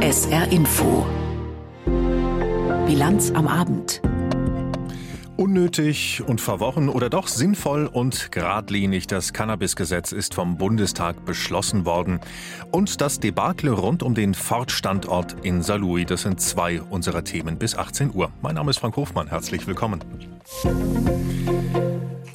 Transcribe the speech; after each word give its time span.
SR 0.00 0.52
Info. 0.52 1.06
Bilanz 2.86 3.32
am 3.32 3.48
Abend. 3.48 4.00
Unnötig 5.36 6.22
und 6.24 6.40
verworren 6.40 6.88
oder 6.88 7.10
doch 7.10 7.26
sinnvoll 7.26 7.86
und 7.86 8.30
geradlinig. 8.30 9.08
Das 9.08 9.32
Cannabis-Gesetz 9.32 10.12
ist 10.12 10.34
vom 10.34 10.56
Bundestag 10.56 11.24
beschlossen 11.24 11.84
worden. 11.84 12.20
Und 12.70 13.00
das 13.00 13.18
Debakel 13.18 13.70
rund 13.70 14.02
um 14.04 14.14
den 14.14 14.34
Ford-Standort 14.34 15.36
in 15.42 15.62
Saarlouis. 15.62 16.06
Das 16.06 16.22
sind 16.22 16.40
zwei 16.40 16.80
unserer 16.80 17.24
Themen 17.24 17.58
bis 17.58 17.74
18 17.74 18.14
Uhr. 18.14 18.30
Mein 18.42 18.54
Name 18.54 18.70
ist 18.70 18.78
Frank 18.78 18.96
Hofmann. 18.96 19.28
Herzlich 19.28 19.66
willkommen. 19.66 20.00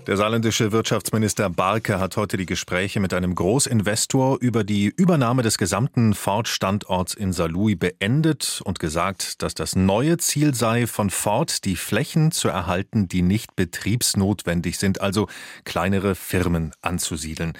Der 0.09 0.17
saarländische 0.17 0.71
Wirtschaftsminister 0.71 1.51
Barke 1.51 1.99
hat 1.99 2.17
heute 2.17 2.35
die 2.35 2.47
Gespräche 2.47 2.99
mit 2.99 3.13
einem 3.13 3.35
Großinvestor 3.35 4.39
über 4.41 4.63
die 4.63 4.85
Übernahme 4.87 5.43
des 5.43 5.59
gesamten 5.59 6.15
Ford-Standorts 6.15 7.13
in 7.13 7.31
Saarlouis 7.31 7.77
beendet 7.77 8.59
und 8.65 8.79
gesagt, 8.79 9.43
dass 9.43 9.53
das 9.53 9.75
neue 9.75 10.17
Ziel 10.17 10.55
sei, 10.55 10.87
von 10.87 11.11
Ford 11.11 11.63
die 11.63 11.75
Flächen 11.75 12.31
zu 12.31 12.47
erhalten, 12.47 13.07
die 13.07 13.21
nicht 13.21 13.55
betriebsnotwendig 13.55 14.79
sind, 14.79 14.99
also 14.99 15.27
kleinere 15.63 16.15
Firmen 16.15 16.71
anzusiedeln. 16.81 17.53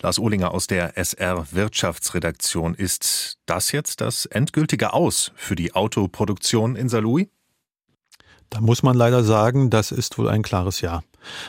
Lars 0.00 0.18
Ohlinger 0.18 0.54
aus 0.54 0.66
der 0.68 0.96
SR 0.96 1.52
Wirtschaftsredaktion. 1.52 2.74
Ist 2.74 3.36
das 3.44 3.70
jetzt 3.70 4.00
das 4.00 4.24
endgültige 4.24 4.94
Aus 4.94 5.32
für 5.34 5.56
die 5.56 5.74
Autoproduktion 5.74 6.74
in 6.74 6.88
Saarlouis? 6.88 7.26
Da 8.48 8.62
muss 8.62 8.82
man 8.82 8.96
leider 8.96 9.24
sagen, 9.24 9.68
das 9.68 9.92
ist 9.92 10.16
wohl 10.16 10.30
ein 10.30 10.42
klares 10.42 10.80
Ja. 10.80 11.02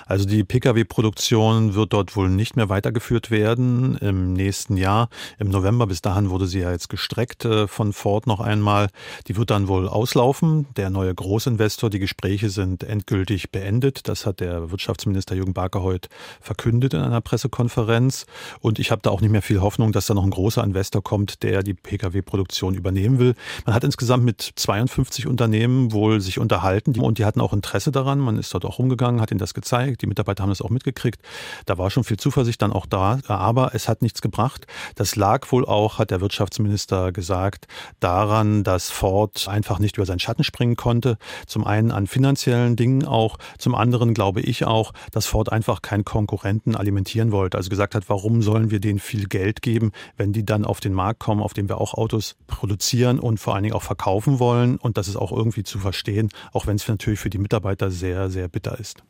Also 0.06 0.26
die 0.26 0.44
Pkw-Produktion 0.44 1.74
wird 1.76 1.94
dort 1.94 2.16
wohl 2.16 2.30
nicht 2.30 2.56
mehr 2.56 2.70
weitergeführt 2.70 3.32
werden 3.32 3.98
im 3.98 4.34
nächsten 4.34 4.78
Jahr. 4.78 5.10
Im 5.40 5.50
November, 5.50 5.88
bis 5.88 6.02
dahin 6.02 6.30
wurde 6.30 6.48
sie 6.48 6.60
ja 6.60 6.72
jetzt 6.72 6.90
gestreckt 6.90 7.46
äh, 7.46 7.68
von 7.68 7.94
Ford 7.94 8.28
noch 8.28 8.40
einmal. 8.40 8.90
Die 9.28 9.36
wird 9.36 9.50
dann 9.50 9.68
wohl 9.68 9.88
auslaufen. 9.88 10.68
Der 10.78 10.90
neue 10.90 11.14
Großinvestor, 11.14 11.90
die 11.90 12.00
Gespräche 12.00 12.50
sind 12.50 12.84
endgültig 12.84 13.52
beendet. 13.52 14.08
Das 14.08 14.26
hat 14.26 14.40
der 14.40 14.72
Wirtschaftsminister 14.72 15.36
Jürgen 15.36 15.54
Barker 15.54 15.82
heute 15.82 16.10
verkündet 16.42 16.94
in 16.94 17.02
einer 17.02 17.22
Pressekonferenz. 17.22 18.26
Und 18.60 18.80
ich 18.80 18.92
habe 18.92 19.02
da 19.02 19.10
auch 19.10 19.22
nicht 19.22 19.32
mehr 19.32 19.42
viel 19.42 19.62
Hoffnung, 19.62 19.92
dass 19.92 20.06
da 20.06 20.14
noch 20.14 20.24
ein 20.24 20.32
großer 20.32 20.64
Investor 20.64 21.04
kommt, 21.04 21.44
der 21.44 21.64
die 21.64 21.74
Pkw-Produktion 21.74 22.76
übernehmen 22.76 23.20
will. 23.20 23.36
Man 23.66 23.76
hat 23.76 23.84
insgesamt 23.84 24.24
mit 24.24 24.42
52 24.56 25.28
Unternehmen 25.28 25.92
wohl 25.92 26.22
sich 26.22 26.40
unterhalten 26.40 27.00
und 27.00 27.18
die 27.18 27.26
hatten 27.26 27.42
auch 27.42 27.54
Interesse 27.54 27.92
daran. 27.92 28.20
Man 28.20 28.38
ist 28.38 28.54
dort 28.54 28.66
auch 28.66 28.80
rumgegangen, 28.80 29.20
hat 29.20 29.32
ihnen 29.32 29.40
das 29.40 29.54
gezeigt. 29.54 29.63
Die 29.72 30.08
Mitarbeiter 30.08 30.44
haben 30.44 30.50
das 30.50 30.62
auch 30.62 30.70
mitgekriegt. 30.70 31.22
Da 31.66 31.78
war 31.78 31.90
schon 31.90 32.04
viel 32.04 32.18
Zuversicht 32.18 32.62
dann 32.62 32.74
auch 32.74 32.86
da, 32.86 33.20
aber 33.28 33.74
es 33.74 33.88
hat 33.88 34.02
nichts 34.02 34.22
gebracht. 34.22 34.68
Das 34.96 35.16
lag 35.16 35.52
wohl 35.52 35.66
auch, 35.66 36.00
hat 36.00 36.12
der 36.12 36.22
Wirtschaftsminister 36.22 37.12
gesagt, 37.12 37.68
daran, 38.00 38.64
dass 38.64 38.90
Ford 38.90 39.48
einfach 39.48 39.80
nicht 39.80 39.98
über 39.98 40.06
seinen 40.06 40.20
Schatten 40.20 40.44
springen 40.44 40.76
konnte. 40.76 41.18
Zum 41.48 41.66
einen 41.66 41.92
an 41.92 42.08
finanziellen 42.08 42.76
Dingen 42.76 43.06
auch, 43.06 43.38
zum 43.58 43.76
anderen 43.76 44.14
glaube 44.14 44.42
ich 44.42 44.66
auch, 44.66 44.94
dass 45.12 45.26
Ford 45.26 45.52
einfach 45.52 45.82
keinen 45.82 46.06
Konkurrenten 46.06 46.76
alimentieren 46.76 47.32
wollte. 47.32 47.58
Also 47.58 47.70
gesagt 47.70 47.96
hat, 47.96 48.10
warum 48.10 48.42
sollen 48.42 48.72
wir 48.72 48.80
denen 48.80 49.00
viel 49.00 49.28
Geld 49.28 49.62
geben, 49.62 49.92
wenn 50.18 50.34
die 50.34 50.46
dann 50.46 50.66
auf 50.66 50.80
den 50.80 50.94
Markt 50.94 51.20
kommen, 51.20 51.42
auf 51.42 51.54
dem 51.54 51.70
wir 51.70 51.80
auch 51.80 51.94
Autos 51.94 52.36
produzieren 52.48 53.20
und 53.20 53.40
vor 53.40 53.56
allen 53.56 53.64
Dingen 53.64 53.76
auch 53.76 53.84
verkaufen 53.84 54.40
wollen. 54.40 54.78
Und 54.78 54.98
das 54.98 55.08
ist 55.08 55.16
auch 55.16 55.32
irgendwie 55.32 55.64
zu 55.64 55.80
verstehen, 55.80 56.30
auch 56.52 56.68
wenn 56.68 56.76
es 56.76 56.88
natürlich 56.88 57.20
für 57.20 57.30
die 57.30 57.38
Mitarbeiter 57.38 57.92
sehr, 57.92 58.30
sehr 58.30 58.48
bitter 58.48 58.80
ist. 58.80 59.04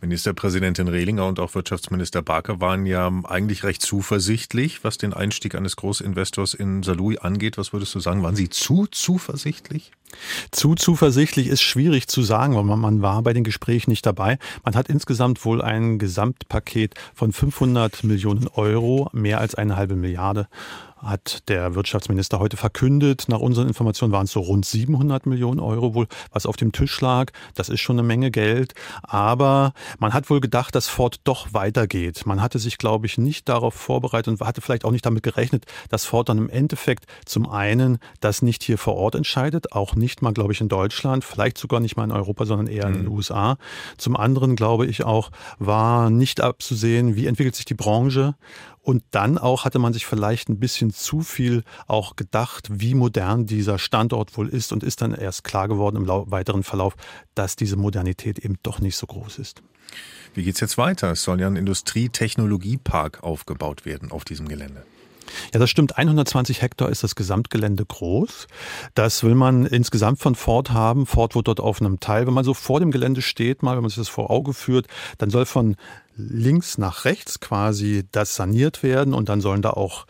Ministerpräsidentin 0.00 0.88
Rehlinger 0.88 1.26
und 1.26 1.40
auch 1.40 1.54
Wirtschaftsminister 1.54 2.22
Barker 2.22 2.60
waren 2.60 2.86
ja 2.86 3.10
eigentlich 3.24 3.64
recht 3.64 3.82
zuversichtlich, 3.82 4.84
was 4.84 4.98
den 4.98 5.12
Einstieg 5.12 5.54
eines 5.54 5.76
Großinvestors 5.76 6.54
in 6.54 6.82
Salui 6.82 7.18
angeht. 7.18 7.58
Was 7.58 7.72
würdest 7.72 7.94
du 7.94 8.00
sagen? 8.00 8.22
Waren 8.22 8.36
sie 8.36 8.48
zu 8.48 8.86
zuversichtlich? 8.86 9.92
Zu 10.50 10.74
zuversichtlich 10.74 11.48
ist 11.48 11.62
schwierig 11.62 12.06
zu 12.06 12.22
sagen, 12.22 12.54
weil 12.54 12.64
man, 12.64 12.78
man 12.78 13.02
war 13.02 13.22
bei 13.22 13.32
den 13.32 13.44
Gesprächen 13.44 13.90
nicht 13.90 14.06
dabei. 14.06 14.38
Man 14.64 14.74
hat 14.74 14.88
insgesamt 14.88 15.44
wohl 15.44 15.60
ein 15.60 15.98
Gesamtpaket 15.98 16.94
von 17.14 17.32
500 17.32 18.04
Millionen 18.04 18.48
Euro, 18.48 19.08
mehr 19.12 19.40
als 19.40 19.54
eine 19.54 19.76
halbe 19.76 19.96
Milliarde 19.96 20.48
hat 21.04 21.48
der 21.48 21.74
Wirtschaftsminister 21.74 22.38
heute 22.38 22.56
verkündet. 22.56 23.24
Nach 23.28 23.40
unseren 23.40 23.68
Informationen 23.68 24.12
waren 24.12 24.24
es 24.24 24.32
so 24.32 24.40
rund 24.40 24.64
700 24.64 25.26
Millionen 25.26 25.60
Euro 25.60 25.94
wohl, 25.94 26.06
was 26.32 26.46
auf 26.46 26.56
dem 26.56 26.72
Tisch 26.72 27.00
lag. 27.00 27.32
Das 27.54 27.68
ist 27.68 27.80
schon 27.80 27.98
eine 27.98 28.06
Menge 28.06 28.30
Geld. 28.30 28.74
Aber 29.02 29.72
man 29.98 30.12
hat 30.12 30.30
wohl 30.30 30.40
gedacht, 30.40 30.74
dass 30.74 30.88
Ford 30.88 31.20
doch 31.24 31.52
weitergeht. 31.52 32.26
Man 32.26 32.42
hatte 32.42 32.58
sich, 32.58 32.78
glaube 32.78 33.06
ich, 33.06 33.18
nicht 33.18 33.48
darauf 33.48 33.74
vorbereitet 33.74 34.28
und 34.28 34.46
hatte 34.46 34.60
vielleicht 34.60 34.84
auch 34.84 34.90
nicht 34.90 35.06
damit 35.06 35.22
gerechnet, 35.22 35.64
dass 35.88 36.04
Ford 36.04 36.28
dann 36.28 36.38
im 36.38 36.48
Endeffekt 36.48 37.04
zum 37.24 37.48
einen 37.48 37.98
das 38.20 38.42
nicht 38.42 38.62
hier 38.62 38.78
vor 38.78 38.96
Ort 38.96 39.14
entscheidet, 39.14 39.72
auch 39.72 39.94
nicht 39.94 40.22
mal, 40.22 40.32
glaube 40.32 40.52
ich, 40.52 40.60
in 40.60 40.68
Deutschland, 40.68 41.24
vielleicht 41.24 41.58
sogar 41.58 41.80
nicht 41.80 41.96
mal 41.96 42.04
in 42.04 42.12
Europa, 42.12 42.46
sondern 42.46 42.66
eher 42.66 42.86
in 42.86 42.94
den 42.94 43.06
mhm. 43.06 43.12
USA. 43.12 43.56
Zum 43.98 44.16
anderen, 44.16 44.56
glaube 44.56 44.86
ich 44.86 45.04
auch, 45.04 45.30
war 45.58 46.10
nicht 46.10 46.40
abzusehen, 46.40 47.16
wie 47.16 47.26
entwickelt 47.26 47.54
sich 47.54 47.64
die 47.64 47.74
Branche 47.74 48.34
und 48.84 49.02
dann 49.12 49.38
auch 49.38 49.64
hatte 49.64 49.78
man 49.78 49.94
sich 49.94 50.04
vielleicht 50.04 50.50
ein 50.50 50.60
bisschen 50.60 50.92
zu 50.92 51.22
viel 51.22 51.64
auch 51.86 52.16
gedacht, 52.16 52.68
wie 52.70 52.94
modern 52.94 53.46
dieser 53.46 53.78
Standort 53.78 54.36
wohl 54.36 54.48
ist 54.48 54.72
und 54.72 54.82
ist 54.82 55.00
dann 55.00 55.14
erst 55.14 55.42
klar 55.42 55.68
geworden 55.68 55.96
im 55.96 56.06
weiteren 56.06 56.62
Verlauf, 56.62 56.94
dass 57.34 57.56
diese 57.56 57.76
Modernität 57.76 58.38
eben 58.38 58.58
doch 58.62 58.80
nicht 58.80 58.96
so 58.96 59.06
groß 59.06 59.38
ist. 59.38 59.62
Wie 60.34 60.42
geht's 60.42 60.60
jetzt 60.60 60.76
weiter? 60.76 61.12
Es 61.12 61.22
soll 61.22 61.40
ja 61.40 61.46
ein 61.46 61.56
Industrietechnologiepark 61.56 63.22
aufgebaut 63.22 63.86
werden 63.86 64.10
auf 64.10 64.24
diesem 64.24 64.48
Gelände. 64.48 64.84
Ja, 65.52 65.60
das 65.60 65.70
stimmt. 65.70 65.96
120 65.96 66.60
Hektar 66.60 66.90
ist 66.90 67.02
das 67.02 67.14
Gesamtgelände 67.14 67.84
groß. 67.86 68.46
Das 68.94 69.22
will 69.22 69.34
man 69.34 69.64
insgesamt 69.66 70.20
von 70.20 70.34
Ford 70.34 70.70
haben. 70.70 71.06
Ford 71.06 71.34
wird 71.34 71.48
dort 71.48 71.60
auf 71.60 71.80
einem 71.80 72.00
Teil, 72.00 72.26
wenn 72.26 72.34
man 72.34 72.44
so 72.44 72.54
vor 72.54 72.80
dem 72.80 72.90
Gelände 72.90 73.22
steht, 73.22 73.62
mal, 73.62 73.76
wenn 73.76 73.82
man 73.82 73.88
sich 73.90 73.98
das 73.98 74.08
vor 74.08 74.30
Auge 74.30 74.52
führt, 74.52 74.86
dann 75.18 75.30
soll 75.30 75.46
von 75.46 75.76
links 76.16 76.78
nach 76.78 77.04
rechts 77.04 77.40
quasi 77.40 78.04
das 78.12 78.34
saniert 78.36 78.82
werden 78.82 79.14
und 79.14 79.28
dann 79.28 79.40
sollen 79.40 79.62
da 79.62 79.70
auch 79.70 80.06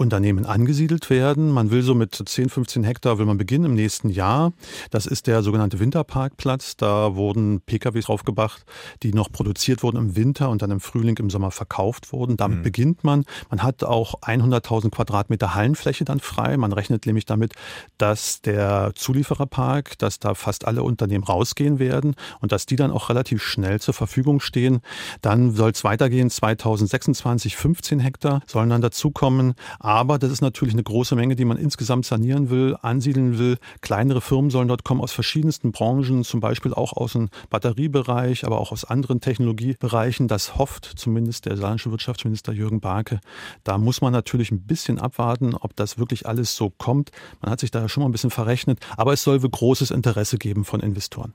Unternehmen 0.00 0.46
angesiedelt 0.46 1.10
werden. 1.10 1.50
Man 1.50 1.70
will 1.70 1.82
so 1.82 1.94
mit 1.94 2.14
10, 2.14 2.48
15 2.48 2.84
Hektar 2.84 3.18
will 3.18 3.26
man 3.26 3.36
beginnen 3.36 3.66
im 3.66 3.74
nächsten 3.74 4.08
Jahr. 4.08 4.54
Das 4.90 5.04
ist 5.04 5.26
der 5.26 5.42
sogenannte 5.42 5.78
Winterparkplatz. 5.78 6.78
Da 6.78 7.16
wurden 7.16 7.60
PKWs 7.60 8.06
draufgebracht, 8.06 8.64
die 9.02 9.12
noch 9.12 9.30
produziert 9.30 9.82
wurden 9.82 9.98
im 9.98 10.16
Winter 10.16 10.48
und 10.48 10.62
dann 10.62 10.70
im 10.70 10.80
Frühling, 10.80 11.18
im 11.18 11.28
Sommer 11.28 11.50
verkauft 11.50 12.14
wurden. 12.14 12.38
Damit 12.38 12.58
mhm. 12.58 12.62
beginnt 12.62 13.04
man. 13.04 13.24
Man 13.50 13.62
hat 13.62 13.84
auch 13.84 14.14
100.000 14.22 14.90
Quadratmeter 14.90 15.54
Hallenfläche 15.54 16.06
dann 16.06 16.20
frei. 16.20 16.56
Man 16.56 16.72
rechnet 16.72 17.04
nämlich 17.04 17.26
damit, 17.26 17.52
dass 17.98 18.40
der 18.40 18.92
Zuliefererpark, 18.94 19.98
dass 19.98 20.18
da 20.18 20.34
fast 20.34 20.66
alle 20.66 20.82
Unternehmen 20.82 21.24
rausgehen 21.24 21.78
werden 21.78 22.14
und 22.40 22.52
dass 22.52 22.64
die 22.64 22.76
dann 22.76 22.90
auch 22.90 23.10
relativ 23.10 23.42
schnell 23.42 23.80
zur 23.80 23.92
Verfügung 23.92 24.40
stehen. 24.40 24.80
Dann 25.20 25.52
soll 25.52 25.72
es 25.72 25.84
weitergehen. 25.84 26.30
2026 26.30 27.56
15 27.56 28.00
Hektar 28.00 28.40
sollen 28.46 28.70
dann 28.70 28.80
dazukommen. 28.80 29.52
Aber 29.90 30.20
das 30.20 30.30
ist 30.30 30.40
natürlich 30.40 30.74
eine 30.74 30.84
große 30.84 31.16
Menge, 31.16 31.34
die 31.34 31.44
man 31.44 31.56
insgesamt 31.56 32.06
sanieren 32.06 32.48
will, 32.48 32.76
ansiedeln 32.80 33.38
will. 33.38 33.58
Kleinere 33.80 34.20
Firmen 34.20 34.48
sollen 34.48 34.68
dort 34.68 34.84
kommen 34.84 35.00
aus 35.00 35.10
verschiedensten 35.10 35.72
Branchen, 35.72 36.22
zum 36.22 36.38
Beispiel 36.38 36.72
auch 36.72 36.92
aus 36.92 37.14
dem 37.14 37.28
Batteriebereich, 37.50 38.46
aber 38.46 38.60
auch 38.60 38.70
aus 38.70 38.84
anderen 38.84 39.20
Technologiebereichen. 39.20 40.28
Das 40.28 40.56
hofft 40.56 40.84
zumindest 40.84 41.46
der 41.46 41.56
saarländische 41.56 41.90
Wirtschaftsminister 41.90 42.52
Jürgen 42.52 42.78
Barke. 42.78 43.18
Da 43.64 43.78
muss 43.78 44.00
man 44.00 44.12
natürlich 44.12 44.52
ein 44.52 44.62
bisschen 44.64 45.00
abwarten, 45.00 45.56
ob 45.56 45.74
das 45.74 45.98
wirklich 45.98 46.24
alles 46.24 46.54
so 46.54 46.70
kommt. 46.70 47.10
Man 47.42 47.50
hat 47.50 47.58
sich 47.58 47.72
da 47.72 47.88
schon 47.88 48.04
mal 48.04 48.08
ein 48.08 48.12
bisschen 48.12 48.30
verrechnet, 48.30 48.78
aber 48.96 49.12
es 49.12 49.24
soll 49.24 49.42
wohl 49.42 49.50
großes 49.50 49.90
Interesse 49.90 50.38
geben 50.38 50.64
von 50.64 50.78
Investoren. 50.78 51.34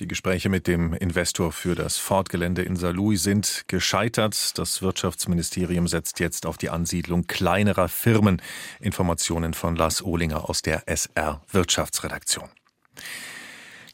Die 0.00 0.08
Gespräche 0.08 0.48
mit 0.48 0.66
dem 0.66 0.92
Investor 0.92 1.52
für 1.52 1.76
das 1.76 1.98
Ford-Gelände 1.98 2.62
in 2.62 2.74
Saarlouis 2.74 3.22
sind 3.22 3.62
gescheitert. 3.68 4.58
Das 4.58 4.82
Wirtschaftsministerium 4.82 5.86
setzt 5.86 6.18
jetzt 6.18 6.46
auf 6.46 6.58
die 6.58 6.68
Ansiedlung 6.68 7.28
kleinerer 7.28 7.88
Firmen. 7.88 8.42
Informationen 8.80 9.54
von 9.54 9.76
Lars 9.76 10.02
Ohlinger 10.02 10.50
aus 10.50 10.62
der 10.62 10.88
SR 10.88 11.42
Wirtschaftsredaktion. 11.52 12.48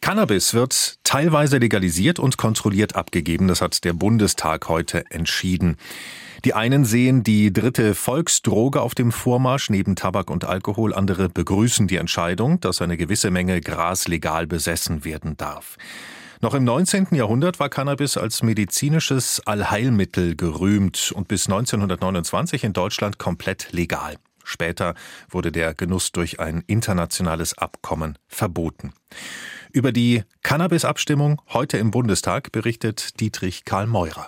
Cannabis 0.00 0.54
wird 0.54 0.96
teilweise 1.04 1.58
legalisiert 1.58 2.18
und 2.18 2.36
kontrolliert 2.38 2.96
abgegeben. 2.96 3.48
Das 3.48 3.60
hat 3.60 3.84
der 3.84 3.92
Bundestag 3.92 4.68
heute 4.68 5.04
entschieden. 5.10 5.76
Die 6.44 6.54
einen 6.54 6.86
sehen 6.86 7.22
die 7.22 7.52
dritte 7.52 7.94
Volksdroge 7.94 8.80
auf 8.80 8.94
dem 8.94 9.12
Vormarsch 9.12 9.68
neben 9.68 9.96
Tabak 9.96 10.30
und 10.30 10.44
Alkohol, 10.46 10.94
andere 10.94 11.28
begrüßen 11.28 11.86
die 11.86 11.96
Entscheidung, 11.96 12.60
dass 12.60 12.80
eine 12.80 12.96
gewisse 12.96 13.30
Menge 13.30 13.60
Gras 13.60 14.08
legal 14.08 14.46
besessen 14.46 15.04
werden 15.04 15.36
darf. 15.36 15.76
Noch 16.40 16.54
im 16.54 16.64
19. 16.64 17.08
Jahrhundert 17.10 17.60
war 17.60 17.68
Cannabis 17.68 18.16
als 18.16 18.42
medizinisches 18.42 19.42
Allheilmittel 19.44 20.34
gerühmt 20.34 21.12
und 21.14 21.28
bis 21.28 21.46
1929 21.46 22.64
in 22.64 22.72
Deutschland 22.72 23.18
komplett 23.18 23.68
legal. 23.72 24.16
Später 24.50 24.94
wurde 25.28 25.52
der 25.52 25.74
Genuss 25.74 26.10
durch 26.10 26.40
ein 26.40 26.64
internationales 26.66 27.56
Abkommen 27.56 28.18
verboten. 28.26 28.92
Über 29.72 29.92
die 29.92 30.24
Cannabis-Abstimmung 30.42 31.40
heute 31.50 31.78
im 31.78 31.92
Bundestag 31.92 32.50
berichtet 32.50 33.20
Dietrich 33.20 33.64
Karl 33.64 33.86
Meurer. 33.86 34.26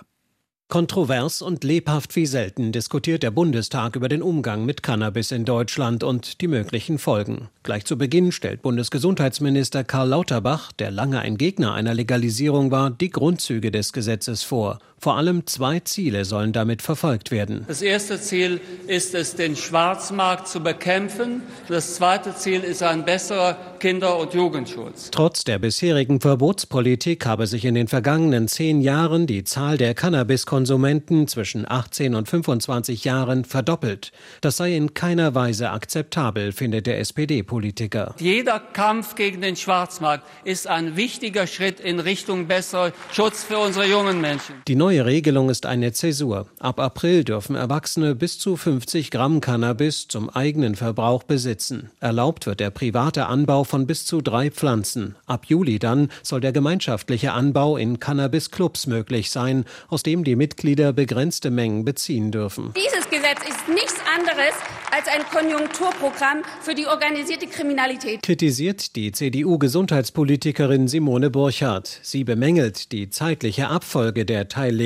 Kontrovers 0.69 1.43
und 1.43 1.63
lebhaft 1.63 2.15
wie 2.15 2.25
selten 2.25 2.71
diskutiert 2.71 3.21
der 3.21 3.29
Bundestag 3.29 3.95
über 3.95 4.09
den 4.09 4.23
Umgang 4.23 4.65
mit 4.65 4.81
Cannabis 4.81 5.31
in 5.31 5.45
Deutschland 5.45 6.03
und 6.03 6.41
die 6.41 6.47
möglichen 6.47 6.97
Folgen. 6.97 7.49
Gleich 7.61 7.85
zu 7.85 7.97
Beginn 7.97 8.31
stellt 8.31 8.63
Bundesgesundheitsminister 8.63 9.83
Karl 9.83 10.09
Lauterbach, 10.09 10.71
der 10.71 10.89
lange 10.89 11.19
ein 11.19 11.37
Gegner 11.37 11.73
einer 11.73 11.93
Legalisierung 11.93 12.71
war, 12.71 12.89
die 12.89 13.11
Grundzüge 13.11 13.69
des 13.69 13.93
Gesetzes 13.93 14.41
vor. 14.41 14.79
Vor 15.03 15.17
allem 15.17 15.45
zwei 15.47 15.81
Ziele 15.81 16.23
sollen 16.23 16.53
damit 16.53 16.81
verfolgt 16.81 17.29
werden. 17.29 17.65
Das 17.67 17.81
erste 17.81 18.21
Ziel 18.21 18.61
ist 18.87 19.13
es, 19.15 19.35
den 19.35 19.57
Schwarzmarkt 19.57 20.47
zu 20.47 20.61
bekämpfen. 20.61 21.41
Das 21.67 21.95
zweite 21.95 22.33
Ziel 22.37 22.61
ist 22.61 22.81
ein 22.83 23.03
besserer 23.03 23.57
Kinder- 23.81 24.17
und 24.17 24.33
Jugendschutz. 24.33 25.11
Trotz 25.11 25.43
der 25.43 25.59
bisherigen 25.59 26.21
Verbotspolitik 26.21 27.25
habe 27.25 27.47
sich 27.47 27.65
in 27.65 27.75
den 27.75 27.89
vergangenen 27.89 28.47
zehn 28.47 28.79
Jahren 28.79 29.27
die 29.27 29.43
Zahl 29.43 29.77
der 29.77 29.93
Cannabiskonsumenten 29.93 31.27
zwischen 31.27 31.69
18 31.69 32.15
und 32.15 32.29
25 32.29 33.03
Jahren 33.03 33.43
verdoppelt. 33.43 34.13
Das 34.39 34.55
sei 34.55 34.73
in 34.77 34.93
keiner 34.93 35.35
Weise 35.35 35.71
akzeptabel, 35.71 36.53
findet 36.53 36.87
der 36.87 36.99
SPD-Politiker. 36.99 38.15
Jeder 38.19 38.61
Kampf 38.61 39.15
gegen 39.15 39.41
den 39.41 39.57
Schwarzmarkt 39.57 40.25
ist 40.45 40.65
ein 40.65 40.95
wichtiger 40.95 41.45
Schritt 41.45 41.81
in 41.81 41.99
Richtung 41.99 42.47
besserer 42.47 42.93
Schutz 43.11 43.43
für 43.43 43.57
unsere 43.57 43.85
jungen 43.85 44.21
Menschen. 44.21 44.55
Die 44.65 44.77
neue 44.77 44.92
neue 44.93 45.05
Regelung 45.07 45.49
ist 45.49 45.65
eine 45.65 45.91
Zäsur. 45.91 46.45
Ab 46.59 46.79
April 46.79 47.23
dürfen 47.23 47.55
Erwachsene 47.55 48.13
bis 48.13 48.37
zu 48.37 48.55
50 48.55 49.09
Gramm 49.09 49.41
Cannabis 49.41 50.07
zum 50.07 50.29
eigenen 50.29 50.75
Verbrauch 50.75 51.23
besitzen. 51.23 51.89
Erlaubt 51.99 52.45
wird 52.45 52.59
der 52.59 52.69
private 52.69 53.25
Anbau 53.25 53.63
von 53.63 53.87
bis 53.87 54.05
zu 54.05 54.21
drei 54.21 54.51
Pflanzen. 54.51 55.15
Ab 55.25 55.45
Juli 55.47 55.79
dann 55.79 56.09
soll 56.21 56.41
der 56.41 56.51
gemeinschaftliche 56.51 57.31
Anbau 57.31 57.75
in 57.75 57.99
Cannabis-Clubs 57.99 58.85
möglich 58.85 59.31
sein, 59.31 59.65
aus 59.89 60.03
dem 60.03 60.23
die 60.23 60.35
Mitglieder 60.35 60.93
begrenzte 60.93 61.49
Mengen 61.49 61.85
beziehen 61.85 62.29
dürfen. 62.29 62.71
Dieses 62.75 63.09
Gesetz 63.09 63.39
ist 63.49 63.67
nichts 63.67 63.95
anderes 64.15 64.53
als 64.91 65.07
ein 65.07 65.23
Konjunkturprogramm 65.23 66.43
für 66.61 66.75
die 66.75 66.85
organisierte 66.85 67.47
Kriminalität. 67.47 68.21
Kritisiert 68.21 68.95
die 68.95 69.11
CDU-Gesundheitspolitikerin 69.11 70.87
Simone 70.87 71.31
Burchardt. 71.31 71.99
Sie 72.03 72.23
bemängelt 72.23 72.91
die 72.91 73.09
zeitliche 73.09 73.69
Abfolge 73.69 74.23
der 74.23 74.49
Teillegalisierung. 74.49 74.82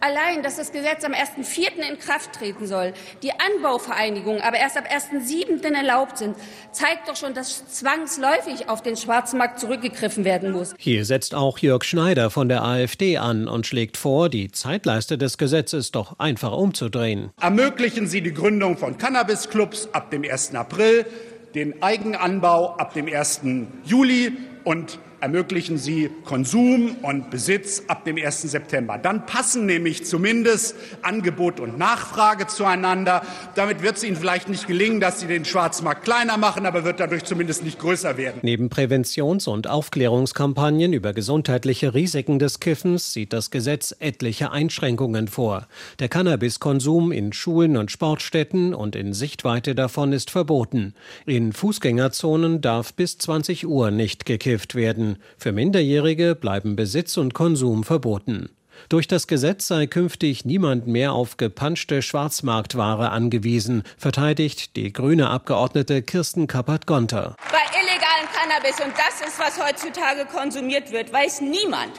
Allein, 0.00 0.42
dass 0.42 0.56
das 0.56 0.72
Gesetz 0.72 1.04
am 1.04 1.12
1.4. 1.12 1.90
in 1.90 1.98
Kraft 1.98 2.32
treten 2.32 2.66
soll, 2.66 2.92
die 3.22 3.30
Anbauvereinigungen 3.32 4.42
aber 4.42 4.58
erst 4.58 4.76
ab 4.76 4.84
1.7. 4.90 5.62
erlaubt 5.74 6.18
sind, 6.18 6.36
zeigt 6.72 7.08
doch 7.08 7.16
schon, 7.16 7.34
dass 7.34 7.66
zwangsläufig 7.68 8.68
auf 8.68 8.82
den 8.82 8.96
Schwarzmarkt 8.96 9.60
zurückgegriffen 9.60 10.24
werden 10.24 10.52
muss. 10.52 10.74
Hier 10.78 11.04
setzt 11.04 11.34
auch 11.34 11.58
Jörg 11.58 11.84
Schneider 11.84 12.30
von 12.30 12.48
der 12.48 12.64
AfD 12.64 13.18
an 13.18 13.48
und 13.48 13.66
schlägt 13.66 13.96
vor, 13.96 14.28
die 14.28 14.50
Zeitleiste 14.50 15.18
des 15.18 15.38
Gesetzes 15.38 15.92
doch 15.92 16.18
einfach 16.18 16.52
umzudrehen. 16.52 17.30
Ermöglichen 17.40 18.06
Sie 18.06 18.22
die 18.22 18.34
Gründung 18.34 18.76
von 18.76 18.98
Cannabisclubs 18.98 19.88
ab 19.92 20.10
dem 20.10 20.24
1. 20.24 20.54
April, 20.54 21.06
den 21.54 21.82
Eigenanbau 21.82 22.76
ab 22.76 22.94
dem 22.94 23.06
1. 23.06 23.42
Juli 23.84 24.32
und 24.64 24.98
ermöglichen 25.22 25.78
Sie 25.78 26.10
Konsum 26.24 26.96
und 27.02 27.30
Besitz 27.30 27.84
ab 27.86 28.04
dem 28.04 28.16
1. 28.16 28.42
September. 28.42 28.98
Dann 28.98 29.24
passen 29.24 29.66
nämlich 29.66 30.04
zumindest 30.04 30.74
Angebot 31.02 31.60
und 31.60 31.78
Nachfrage 31.78 32.48
zueinander. 32.48 33.22
Damit 33.54 33.82
wird 33.82 33.98
es 33.98 34.02
Ihnen 34.02 34.16
vielleicht 34.16 34.48
nicht 34.48 34.66
gelingen, 34.66 34.98
dass 34.98 35.20
Sie 35.20 35.28
den 35.28 35.44
Schwarzmarkt 35.44 36.02
kleiner 36.02 36.38
machen, 36.38 36.66
aber 36.66 36.82
wird 36.82 36.98
dadurch 36.98 37.22
zumindest 37.22 37.62
nicht 37.62 37.78
größer 37.78 38.16
werden. 38.16 38.40
Neben 38.42 38.68
Präventions- 38.68 39.46
und 39.46 39.68
Aufklärungskampagnen 39.68 40.92
über 40.92 41.12
gesundheitliche 41.12 41.94
Risiken 41.94 42.40
des 42.40 42.58
Kiffens 42.58 43.12
sieht 43.12 43.32
das 43.32 43.52
Gesetz 43.52 43.94
etliche 44.00 44.50
Einschränkungen 44.50 45.28
vor. 45.28 45.68
Der 46.00 46.08
Cannabiskonsum 46.08 47.12
in 47.12 47.32
Schulen 47.32 47.76
und 47.76 47.92
Sportstätten 47.92 48.74
und 48.74 48.96
in 48.96 49.12
Sichtweite 49.12 49.76
davon 49.76 50.12
ist 50.12 50.30
verboten. 50.30 50.94
In 51.26 51.52
Fußgängerzonen 51.52 52.60
darf 52.60 52.92
bis 52.92 53.18
20 53.18 53.68
Uhr 53.68 53.92
nicht 53.92 54.26
gekifft 54.26 54.74
werden. 54.74 55.11
Für 55.38 55.52
Minderjährige 55.52 56.34
bleiben 56.34 56.76
Besitz 56.76 57.16
und 57.16 57.34
Konsum 57.34 57.84
verboten. 57.84 58.48
Durch 58.88 59.06
das 59.06 59.26
Gesetz 59.26 59.68
sei 59.68 59.86
künftig 59.86 60.44
niemand 60.44 60.86
mehr 60.86 61.12
auf 61.12 61.36
gepanschte 61.36 62.02
Schwarzmarktware 62.02 63.10
angewiesen, 63.10 63.84
verteidigt 63.96 64.76
die 64.76 64.92
grüne 64.92 65.30
Abgeordnete 65.30 66.02
Kirsten 66.02 66.46
Kappert-Gonter. 66.46 67.36
Bei 67.50 67.78
illegalen 67.78 68.28
Cannabis, 68.32 68.80
und 68.84 68.92
das 68.92 69.26
ist, 69.26 69.38
was 69.38 69.64
heutzutage 69.64 70.26
konsumiert 70.26 70.92
wird, 70.92 71.12
weiß 71.12 71.42
niemand, 71.42 71.92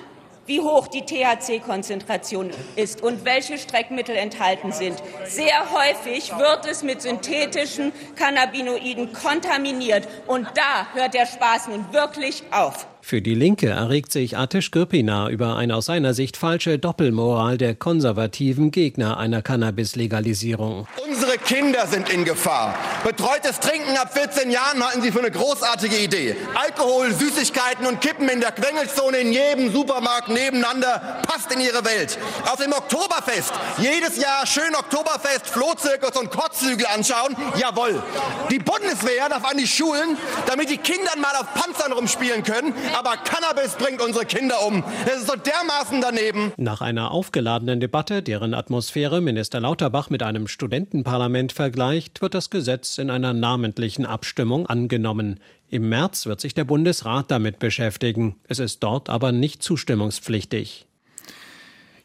wie 0.46 0.60
hoch 0.60 0.88
die 0.88 1.04
THC-Konzentration 1.04 2.52
ist 2.76 3.02
und 3.02 3.24
welche 3.24 3.58
Streckmittel 3.58 4.16
enthalten 4.16 4.72
sind. 4.72 5.02
Sehr 5.26 5.72
häufig 5.72 6.32
wird 6.38 6.66
es 6.70 6.84
mit 6.84 7.02
synthetischen 7.02 7.94
Cannabinoiden 8.16 9.14
kontaminiert. 9.14 10.08
Und 10.28 10.48
da 10.56 10.88
hört 10.94 11.14
der 11.14 11.26
Spaß 11.26 11.70
nun 11.70 11.86
wirklich 11.94 12.44
auf. 12.52 12.88
Für 13.06 13.22
die 13.22 13.36
Linke 13.36 13.68
erregt 13.68 14.14
sich 14.14 14.38
Atish 14.38 14.72
Gürpina 14.72 15.30
über 15.30 15.58
eine 15.58 15.76
aus 15.76 15.88
seiner 15.88 16.14
Sicht 16.14 16.38
falsche 16.38 16.80
Doppelmoral 16.80 17.58
der 17.58 17.76
konservativen 17.76 18.72
Gegner 18.72 19.18
einer 19.18 19.42
Cannabis-Legalisierung. 19.42 20.88
Unsere 21.06 21.38
Kinder 21.38 21.86
sind 21.86 22.10
in 22.10 22.24
Gefahr. 22.24 22.74
Betreutes 23.04 23.60
Trinken 23.60 23.98
ab 23.98 24.14
14 24.14 24.50
Jahren 24.50 24.82
halten 24.82 25.02
Sie 25.02 25.12
für 25.12 25.20
eine 25.20 25.32
großartige 25.32 25.98
Idee. 25.98 26.38
Alkohol, 26.56 27.12
Süßigkeiten 27.12 27.86
und 27.86 28.00
Kippen 28.00 28.30
in 28.30 28.40
der 28.40 28.54
Quengelzone 28.54 29.18
in 29.18 29.34
jedem 29.34 29.74
Supermarkt 29.74 30.30
nebeneinander 30.30 31.22
passt 31.28 31.52
in 31.52 31.60
Ihre 31.60 31.84
Welt. 31.84 32.18
Auf 32.46 32.56
dem 32.56 32.72
Oktoberfest 32.72 33.52
jedes 33.80 34.16
Jahr 34.16 34.48
schön 34.48 34.74
Oktoberfest, 34.76 35.50
Flohzirkus 35.50 36.18
und 36.18 36.32
Kotzhügel 36.32 36.86
anschauen. 36.86 37.36
Jawohl. 37.58 38.02
Die 38.50 38.60
Bundeswehr 38.60 39.28
darf 39.28 39.44
an 39.44 39.58
die 39.58 39.68
Schulen, 39.68 40.18
damit 40.48 40.70
die 40.70 40.78
Kinder 40.78 41.12
mal 41.18 41.36
auf 41.36 41.54
Panzern 41.54 41.92
rumspielen 41.92 42.44
können 42.44 42.74
aber 42.94 43.18
Cannabis 43.18 43.76
bringt 43.76 44.02
unsere 44.02 44.26
Kinder 44.26 44.66
um. 44.66 44.84
Es 45.06 45.22
ist 45.22 45.28
so 45.28 45.36
dermaßen 45.36 46.02
daneben. 46.02 46.54
Nach 46.58 46.82
einer 46.82 47.12
aufgeladenen 47.12 47.80
Debatte, 47.80 48.22
deren 48.22 48.54
Atmosphäre 48.54 49.22
Minister 49.22 49.60
Lauterbach 49.60 50.10
mit 50.10 50.24
einem 50.24 50.48
Studentenparlament 50.48 51.52
vergleicht, 51.52 52.22
wird 52.22 52.34
das 52.34 52.50
Gesetz 52.50 52.98
in 52.98 53.10
einer 53.10 53.34
namentlichen 53.34 54.06
Abstimmung 54.06 54.68
angenommen. 54.68 55.40
Im 55.70 55.90
März 55.90 56.26
wird 56.26 56.40
sich 56.40 56.54
der 56.54 56.66
Bundesrat 56.66 57.32
damit 57.32 57.60
beschäftigen. 57.60 58.36
Es 58.48 58.60
ist 58.60 58.84
dort 58.84 59.10
aber 59.10 59.32
nicht 59.32 59.64
zustimmungspflichtig. 59.64 60.86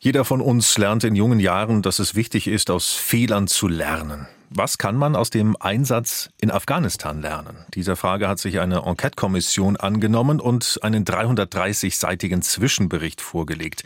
Jeder 0.00 0.24
von 0.24 0.40
uns 0.40 0.78
lernt 0.78 1.04
in 1.04 1.16
jungen 1.16 1.40
Jahren, 1.40 1.82
dass 1.82 1.98
es 1.98 2.14
wichtig 2.14 2.46
ist, 2.46 2.70
aus 2.70 2.92
Fehlern 2.92 3.48
zu 3.48 3.66
lernen. 3.66 4.28
Was 4.50 4.78
kann 4.78 4.96
man 4.96 5.14
aus 5.14 5.28
dem 5.28 5.56
Einsatz 5.60 6.30
in 6.40 6.50
Afghanistan 6.50 7.20
lernen? 7.20 7.56
Dieser 7.74 7.96
Frage 7.96 8.28
hat 8.28 8.38
sich 8.38 8.60
eine 8.60 8.82
Enquete-Kommission 8.86 9.76
angenommen 9.76 10.40
und 10.40 10.78
einen 10.82 11.04
330-seitigen 11.04 12.40
Zwischenbericht 12.40 13.20
vorgelegt. 13.20 13.84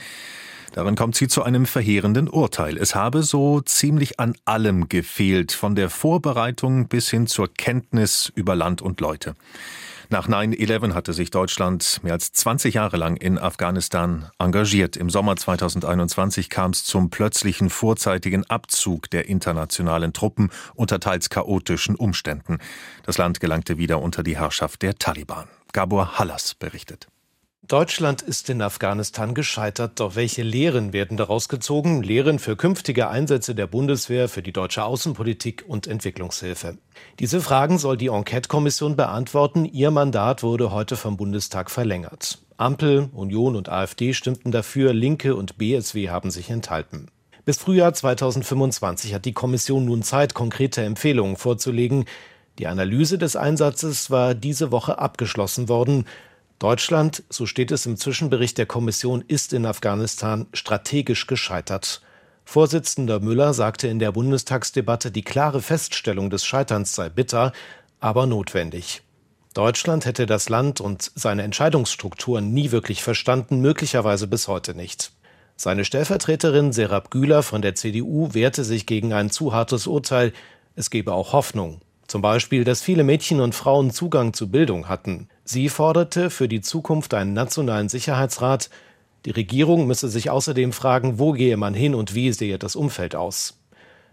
Darin 0.73 0.95
kommt 0.95 1.16
sie 1.16 1.26
zu 1.26 1.42
einem 1.42 1.66
verheerenden 1.66 2.28
Urteil. 2.28 2.78
Es 2.78 2.95
habe 2.95 3.25
so 3.25 3.61
ziemlich 3.61 4.21
an 4.21 4.35
allem 4.45 4.88
gefehlt, 4.88 5.52
von 5.52 5.75
der 5.75 5.90
Vorbereitung 5.90 6.87
bis 6.87 7.11
hin 7.11 7.26
zur 7.26 7.52
Kenntnis 7.52 8.33
über 8.35 8.54
Land 8.54 8.83
und 8.83 9.00
Leute. 9.00 9.35
Nach 10.12 10.28
9-11 10.28 10.92
hatte 10.92 11.14
sich 11.14 11.31
Deutschland 11.31 12.00
mehr 12.02 12.12
als 12.12 12.33
20 12.33 12.75
Jahre 12.75 12.99
lang 12.99 13.16
in 13.16 13.38
Afghanistan 13.38 14.28
engagiert. 14.38 14.95
Im 14.99 15.09
Sommer 15.09 15.37
2021 15.37 16.50
kam 16.50 16.73
es 16.73 16.85
zum 16.85 17.09
plötzlichen 17.09 17.71
vorzeitigen 17.71 18.45
Abzug 18.45 19.09
der 19.09 19.26
internationalen 19.26 20.12
Truppen 20.12 20.50
unter 20.75 21.00
teils 21.00 21.31
chaotischen 21.31 21.97
Umständen. 21.97 22.59
Das 23.07 23.16
Land 23.16 23.40
gelangte 23.40 23.78
wieder 23.78 24.02
unter 24.02 24.23
die 24.23 24.37
Herrschaft 24.37 24.83
der 24.83 24.97
Taliban. 24.97 25.49
Gabor 25.73 26.19
Hallas 26.19 26.57
berichtet. 26.57 27.09
Deutschland 27.69 28.23
ist 28.23 28.50
in 28.50 28.61
Afghanistan 28.61 29.35
gescheitert, 29.35 30.00
doch 30.00 30.16
welche 30.16 30.42
Lehren 30.42 30.92
werden 30.92 31.16
daraus 31.16 31.49
gezogen? 31.49 32.02
Lehren 32.02 32.40
für 32.40 32.57
künftige 32.57 33.09
Einsätze 33.09 33.54
der 33.54 33.69
Bundeswehr, 33.69 34.28
für 34.28 34.42
die 34.42 34.52
deutsche 34.52 34.83
Außenpolitik 34.83 35.64
und 35.69 35.87
Entwicklungshilfe. 35.87 36.78
Diese 37.21 37.40
Fragen 37.40 37.78
soll 37.78 37.97
die 37.97 38.09
Enquete-Kommission 38.09 38.97
beantworten. 38.97 39.64
Ihr 39.64 39.92
Mandat 39.92 40.42
wurde 40.42 40.73
heute 40.73 40.97
vom 40.97 41.16
Bundestag 41.16 41.71
verlängert. 41.71 42.40
Ampel, 42.57 43.09
Union 43.12 43.54
und 43.54 43.69
AfD 43.69 44.12
stimmten 44.12 44.50
dafür, 44.50 44.92
Linke 44.92 45.37
und 45.37 45.57
BSW 45.57 46.11
haben 46.11 46.33
sich 46.33 46.50
enthalten. 46.50 47.07
Bis 47.45 47.59
Frühjahr 47.59 47.95
2025 47.95 49.14
hat 49.14 49.25
die 49.25 49.35
Kommission 49.35 49.85
nun 49.85 50.02
Zeit, 50.02 50.35
konkrete 50.35 50.83
Empfehlungen 50.83 51.37
vorzulegen. 51.37 52.07
Die 52.59 52.66
Analyse 52.66 53.19
des 53.19 53.37
Einsatzes 53.37 54.11
war 54.11 54.35
diese 54.35 54.73
Woche 54.73 54.99
abgeschlossen 54.99 55.69
worden. 55.69 56.07
Deutschland, 56.62 57.25
so 57.28 57.45
steht 57.45 57.73
es 57.73 57.87
im 57.87 57.97
Zwischenbericht 57.97 58.57
der 58.57 58.66
Kommission, 58.66 59.25
ist 59.26 59.52
in 59.52 59.66
Afghanistan 59.66 60.47
strategisch 60.52 61.26
gescheitert. 61.26 62.02
Vorsitzender 62.45 63.19
Müller 63.19 63.52
sagte 63.52 63.88
in 63.88 63.99
der 63.99 64.12
Bundestagsdebatte, 64.12 65.11
die 65.11 65.23
klare 65.23 65.61
Feststellung 65.61 66.31
des 66.31 66.45
Scheiterns 66.45 66.95
sei 66.95 67.09
bitter, 67.09 67.52
aber 67.99 68.26
notwendig. 68.26 69.02
Deutschland 69.54 70.07
hätte 70.07 70.25
das 70.26 70.49
Land 70.50 70.81
und 70.81 71.11
seine 71.16 71.42
Entscheidungsstrukturen 71.42 72.54
nie 72.54 72.71
wirklich 72.71 73.02
verstanden, 73.02 73.61
möglicherweise 73.61 74.28
bis 74.28 74.47
heute 74.47 74.76
nicht. 74.76 75.11
Seine 75.57 75.85
Stellvertreterin 75.85 76.73
Serap 76.73 77.11
Güler 77.11 77.42
von 77.42 77.61
der 77.61 77.75
CDU 77.75 78.35
wehrte 78.35 78.62
sich 78.62 78.87
gegen 78.87 79.12
ein 79.12 79.31
zu 79.31 79.52
hartes 79.52 79.88
Urteil. 79.88 80.33
Es 80.76 80.90
gebe 80.90 81.12
auch 81.12 81.33
Hoffnung. 81.33 81.81
Zum 82.12 82.21
Beispiel, 82.21 82.64
dass 82.64 82.83
viele 82.83 83.04
Mädchen 83.04 83.40
und 83.40 83.54
Frauen 83.54 83.90
Zugang 83.90 84.35
zu 84.35 84.50
Bildung 84.50 84.87
hatten. 84.87 85.31
Sie 85.45 85.71
forderte 85.71 86.28
für 86.28 86.47
die 86.47 86.61
Zukunft 86.61 87.14
einen 87.14 87.33
nationalen 87.33 87.88
Sicherheitsrat. 87.88 88.69
Die 89.25 89.31
Regierung 89.31 89.87
müsse 89.87 90.11
sich 90.11 90.28
außerdem 90.28 90.75
fragen, 90.75 91.19
wo 91.19 91.33
gehe 91.33 91.57
man 91.57 91.73
hin 91.73 91.95
und 91.95 92.14
wie 92.14 92.31
sehe 92.35 92.59
das 92.59 92.76
Umfeld 92.76 93.14
aus. 93.14 93.62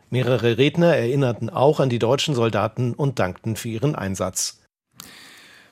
Mehrere 0.10 0.58
Redner 0.58 0.96
erinnerten 0.96 1.50
auch 1.50 1.82
an 1.82 1.89
die 1.89 2.00
deutschen 2.00 2.36
Soldaten 2.36 2.94
und 2.94 3.20
dankten 3.20 3.58
für 3.58 3.68
ihren 3.68 3.96
Einsatz. 3.96 4.59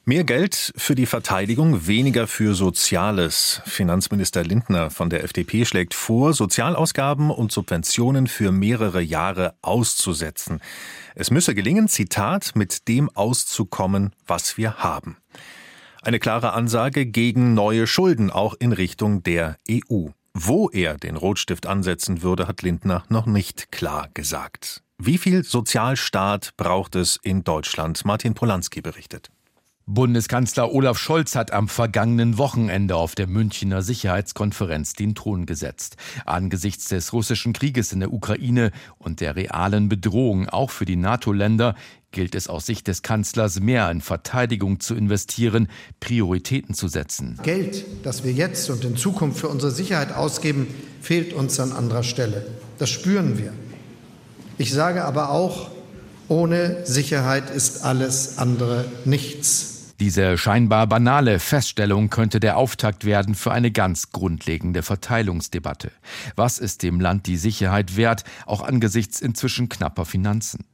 Mehr 0.09 0.23
Geld 0.23 0.71
für 0.77 0.95
die 0.95 1.05
Verteidigung, 1.05 1.85
weniger 1.85 2.27
für 2.27 2.55
Soziales. 2.55 3.61
Finanzminister 3.65 4.41
Lindner 4.41 4.89
von 4.89 5.09
der 5.09 5.25
FDP 5.25 5.65
schlägt 5.65 5.93
vor, 5.93 6.31
Sozialausgaben 6.31 7.29
und 7.29 7.51
Subventionen 7.51 8.27
für 8.27 8.53
mehrere 8.53 9.01
Jahre 9.01 9.55
auszusetzen. 9.61 10.61
Es 11.13 11.29
müsse 11.29 11.53
gelingen, 11.53 11.89
Zitat, 11.89 12.53
mit 12.55 12.87
dem 12.87 13.09
auszukommen, 13.17 14.15
was 14.25 14.57
wir 14.57 14.75
haben. 14.75 15.17
Eine 16.01 16.19
klare 16.19 16.53
Ansage 16.53 17.05
gegen 17.05 17.53
neue 17.53 17.85
Schulden, 17.85 18.31
auch 18.31 18.53
in 18.57 18.71
Richtung 18.71 19.23
der 19.23 19.57
EU. 19.69 20.07
Wo 20.33 20.69
er 20.69 20.95
den 20.95 21.17
Rotstift 21.17 21.65
ansetzen 21.65 22.21
würde, 22.21 22.47
hat 22.47 22.61
Lindner 22.61 23.03
noch 23.09 23.25
nicht 23.25 23.73
klar 23.73 24.07
gesagt. 24.13 24.83
Wie 24.97 25.17
viel 25.17 25.43
Sozialstaat 25.43 26.51
braucht 26.55 26.95
es 26.95 27.19
in 27.23 27.43
Deutschland? 27.43 28.05
Martin 28.05 28.35
Polanski 28.35 28.79
berichtet. 28.79 29.31
Bundeskanzler 29.89 30.73
Olaf 30.73 30.97
Scholz 30.97 31.33
hat 31.33 31.53
am 31.53 31.69
vergangenen 31.69 32.37
Wochenende 32.37 32.97
auf 32.97 33.15
der 33.15 33.25
Münchner 33.25 33.81
Sicherheitskonferenz 33.81 34.91
den 34.93 35.15
Ton 35.15 35.45
gesetzt. 35.45 35.95
Angesichts 36.25 36.89
des 36.89 37.13
russischen 37.13 37.53
Krieges 37.53 37.93
in 37.93 38.01
der 38.01 38.11
Ukraine 38.11 38.71
und 38.97 39.21
der 39.21 39.37
realen 39.37 39.87
Bedrohung 39.87 40.49
auch 40.49 40.71
für 40.71 40.83
die 40.83 40.97
NATO-Länder 40.97 41.73
gilt 42.11 42.35
es 42.35 42.49
aus 42.49 42.65
Sicht 42.65 42.89
des 42.89 43.01
Kanzlers 43.01 43.61
mehr 43.61 43.89
in 43.89 44.01
Verteidigung 44.01 44.81
zu 44.81 44.93
investieren, 44.93 45.69
Prioritäten 46.01 46.75
zu 46.75 46.89
setzen. 46.89 47.39
Geld, 47.43 47.85
das 48.03 48.25
wir 48.25 48.33
jetzt 48.33 48.69
und 48.69 48.83
in 48.83 48.97
Zukunft 48.97 49.39
für 49.39 49.47
unsere 49.47 49.71
Sicherheit 49.71 50.13
ausgeben, 50.13 50.67
fehlt 50.99 51.31
uns 51.31 51.61
an 51.61 51.71
anderer 51.71 52.03
Stelle. 52.03 52.45
Das 52.77 52.89
spüren 52.89 53.37
wir. 53.37 53.53
Ich 54.57 54.73
sage 54.73 55.05
aber 55.05 55.29
auch, 55.29 55.71
ohne 56.27 56.85
Sicherheit 56.85 57.49
ist 57.49 57.85
alles 57.85 58.37
andere 58.37 58.83
nichts. 59.05 59.76
Diese 59.99 60.37
scheinbar 60.37 60.85
banale 60.85 61.39
Feststellung 61.39 62.11
könnte 62.11 62.39
der 62.39 62.57
Auftakt 62.57 63.03
werden 63.03 63.33
für 63.33 63.51
eine 63.51 63.71
ganz 63.71 64.11
grundlegende 64.11 64.83
Verteilungsdebatte. 64.83 65.91
Was 66.35 66.59
ist 66.59 66.83
dem 66.83 66.99
Land 66.99 67.25
die 67.25 67.37
Sicherheit 67.37 67.97
wert, 67.97 68.23
auch 68.45 68.61
angesichts 68.61 69.19
inzwischen 69.21 69.69
knapper 69.69 70.05
Finanzen? 70.05 70.65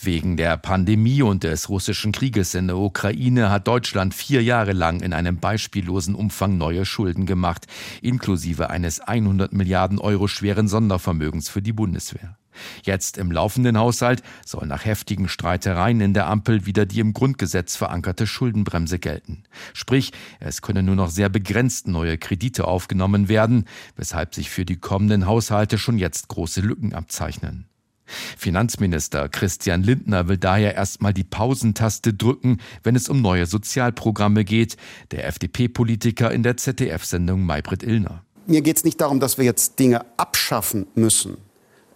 Wegen 0.00 0.36
der 0.36 0.56
Pandemie 0.56 1.22
und 1.22 1.44
des 1.44 1.68
russischen 1.68 2.10
Krieges 2.10 2.54
in 2.54 2.66
der 2.66 2.76
Ukraine 2.76 3.50
hat 3.50 3.68
Deutschland 3.68 4.14
vier 4.14 4.42
Jahre 4.42 4.72
lang 4.72 5.00
in 5.00 5.12
einem 5.12 5.38
beispiellosen 5.38 6.14
Umfang 6.14 6.56
neue 6.56 6.84
Schulden 6.84 7.26
gemacht, 7.26 7.66
inklusive 8.02 8.70
eines 8.70 9.00
100 9.00 9.52
Milliarden 9.52 9.98
Euro 9.98 10.26
schweren 10.28 10.66
Sondervermögens 10.66 11.48
für 11.48 11.62
die 11.62 11.72
Bundeswehr. 11.72 12.36
Jetzt 12.82 13.18
im 13.18 13.30
laufenden 13.30 13.78
Haushalt 13.78 14.22
soll 14.44 14.66
nach 14.66 14.84
heftigen 14.84 15.28
Streitereien 15.28 16.00
in 16.00 16.14
der 16.14 16.26
Ampel 16.26 16.66
wieder 16.66 16.86
die 16.86 17.00
im 17.00 17.12
Grundgesetz 17.12 17.76
verankerte 17.76 18.26
Schuldenbremse 18.26 18.98
gelten. 18.98 19.44
Sprich, 19.72 20.12
es 20.40 20.62
können 20.62 20.86
nur 20.86 20.96
noch 20.96 21.10
sehr 21.10 21.28
begrenzt 21.28 21.88
neue 21.88 22.18
Kredite 22.18 22.66
aufgenommen 22.66 23.28
werden, 23.28 23.64
weshalb 23.96 24.34
sich 24.34 24.50
für 24.50 24.64
die 24.64 24.76
kommenden 24.76 25.26
Haushalte 25.26 25.78
schon 25.78 25.98
jetzt 25.98 26.28
große 26.28 26.60
Lücken 26.60 26.94
abzeichnen. 26.94 27.66
Finanzminister 28.06 29.28
Christian 29.28 29.82
Lindner 29.82 30.28
will 30.28 30.38
daher 30.38 30.74
erstmal 30.74 31.12
die 31.12 31.24
Pausentaste 31.24 32.14
drücken, 32.14 32.58
wenn 32.82 32.94
es 32.94 33.08
um 33.08 33.20
neue 33.20 33.46
Sozialprogramme 33.46 34.44
geht, 34.44 34.76
der 35.10 35.26
FDP-Politiker 35.26 36.30
in 36.30 36.42
der 36.42 36.56
ZDF-Sendung 36.56 37.44
Maybrit 37.44 37.82
Illner. 37.82 38.22
Mir 38.46 38.62
geht 38.62 38.76
es 38.76 38.84
nicht 38.84 39.00
darum, 39.00 39.18
dass 39.18 39.38
wir 39.38 39.44
jetzt 39.44 39.78
Dinge 39.80 40.04
abschaffen 40.16 40.86
müssen. 40.94 41.38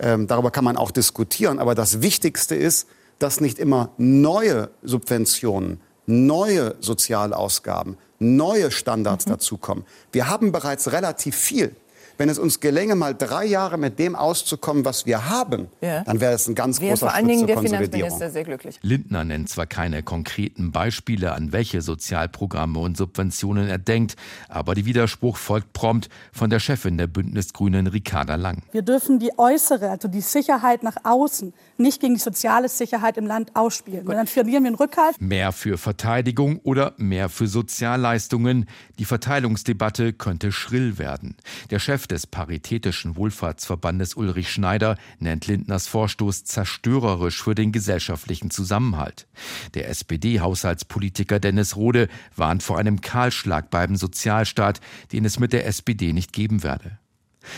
Ähm, 0.00 0.26
darüber 0.26 0.50
kann 0.50 0.64
man 0.64 0.76
auch 0.76 0.90
diskutieren. 0.90 1.59
Aber 1.59 1.75
das 1.75 2.02
Wichtigste 2.02 2.54
ist, 2.54 2.88
dass 3.19 3.40
nicht 3.40 3.59
immer 3.59 3.90
neue 3.99 4.71
Subventionen, 4.83 5.80
neue 6.07 6.75
Sozialausgaben, 6.80 7.99
neue 8.19 8.71
Standards 8.71 9.26
mhm. 9.26 9.30
dazukommen. 9.30 9.85
Wir 10.11 10.28
haben 10.28 10.52
bereits 10.52 10.92
relativ 10.92 11.37
viel. 11.37 11.76
Wenn 12.21 12.29
es 12.29 12.39
uns 12.39 12.61
gelänge, 12.61 12.97
mal 12.97 13.15
drei 13.15 13.47
Jahre 13.47 13.79
mit 13.79 13.99
dem 13.99 14.15
auszukommen, 14.15 14.85
was 14.85 15.07
wir 15.07 15.31
haben, 15.31 15.69
ja. 15.81 16.05
dann 16.05 16.21
wäre 16.21 16.35
es 16.35 16.47
ein 16.49 16.55
ganz 16.55 16.79
wäre 16.79 16.91
großer 16.91 17.07
vor 17.07 17.15
allen 17.15 17.27
Dingen 17.27 17.47
der 17.47 17.57
Finanzminister 17.57 18.29
sehr 18.29 18.45
glücklich. 18.45 18.79
Lindner 18.83 19.25
nennt 19.25 19.49
zwar 19.49 19.65
keine 19.65 20.03
konkreten 20.03 20.71
Beispiele, 20.71 21.33
an 21.33 21.53
welche 21.53 21.81
Sozialprogramme 21.81 22.79
und 22.79 22.99
Subventionen 22.99 23.69
er 23.69 23.79
denkt, 23.79 24.17
aber 24.50 24.75
die 24.75 24.85
Widerspruch 24.85 25.39
folgt 25.39 25.73
prompt 25.73 26.11
von 26.31 26.50
der 26.50 26.61
Chefin 26.61 26.99
der 26.99 27.07
Bündnisgrünen, 27.07 27.87
Ricarda 27.87 28.35
Lang. 28.35 28.65
Wir 28.73 28.83
dürfen 28.83 29.19
die 29.19 29.31
äußere, 29.39 29.89
also 29.89 30.07
die 30.07 30.21
Sicherheit 30.21 30.83
nach 30.83 30.97
außen, 31.05 31.55
nicht 31.79 32.03
gegen 32.03 32.17
die 32.17 32.21
soziale 32.21 32.69
Sicherheit 32.69 33.17
im 33.17 33.27
Land 33.27 33.57
ausspielen. 33.57 34.05
Gut. 34.05 34.15
dann 34.15 34.27
verlieren 34.27 34.65
wir 34.65 34.73
den 34.73 34.77
Rückhalt. 34.77 35.19
Mehr 35.23 35.53
für 35.53 35.79
Verteidigung 35.79 36.61
oder 36.65 36.93
mehr 36.99 37.31
für 37.31 37.47
Sozialleistungen. 37.47 38.67
Die 38.99 39.07
Verteilungsdebatte 39.07 40.12
könnte 40.12 40.53
schrill 40.53 40.99
werden. 40.99 41.37
Der 41.71 41.79
Chef 41.79 42.10
des 42.11 42.26
Paritätischen 42.26 43.17
Wohlfahrtsverbandes 43.17 44.14
Ulrich 44.14 44.50
Schneider 44.50 44.97
nennt 45.19 45.47
Lindners 45.47 45.87
Vorstoß 45.87 46.45
zerstörerisch 46.45 47.43
für 47.43 47.55
den 47.55 47.73
gesellschaftlichen 47.73 48.50
Zusammenhalt. 48.50 49.26
Der 49.75 49.88
SPD-Haushaltspolitiker 49.88 51.40
Dennis 51.40 51.76
Rode 51.76 52.09
warnt 52.37 52.62
vor 52.62 52.79
einem 52.79 53.00
Kahlschlag 53.00 53.71
beim 53.71 53.97
Sozialstaat, 53.97 54.81
den 55.12 55.25
es 55.25 55.38
mit 55.38 55.52
der 55.52 55.67
SPD 55.67 56.12
nicht 56.12 56.33
geben 56.33 56.62
werde. 56.62 56.99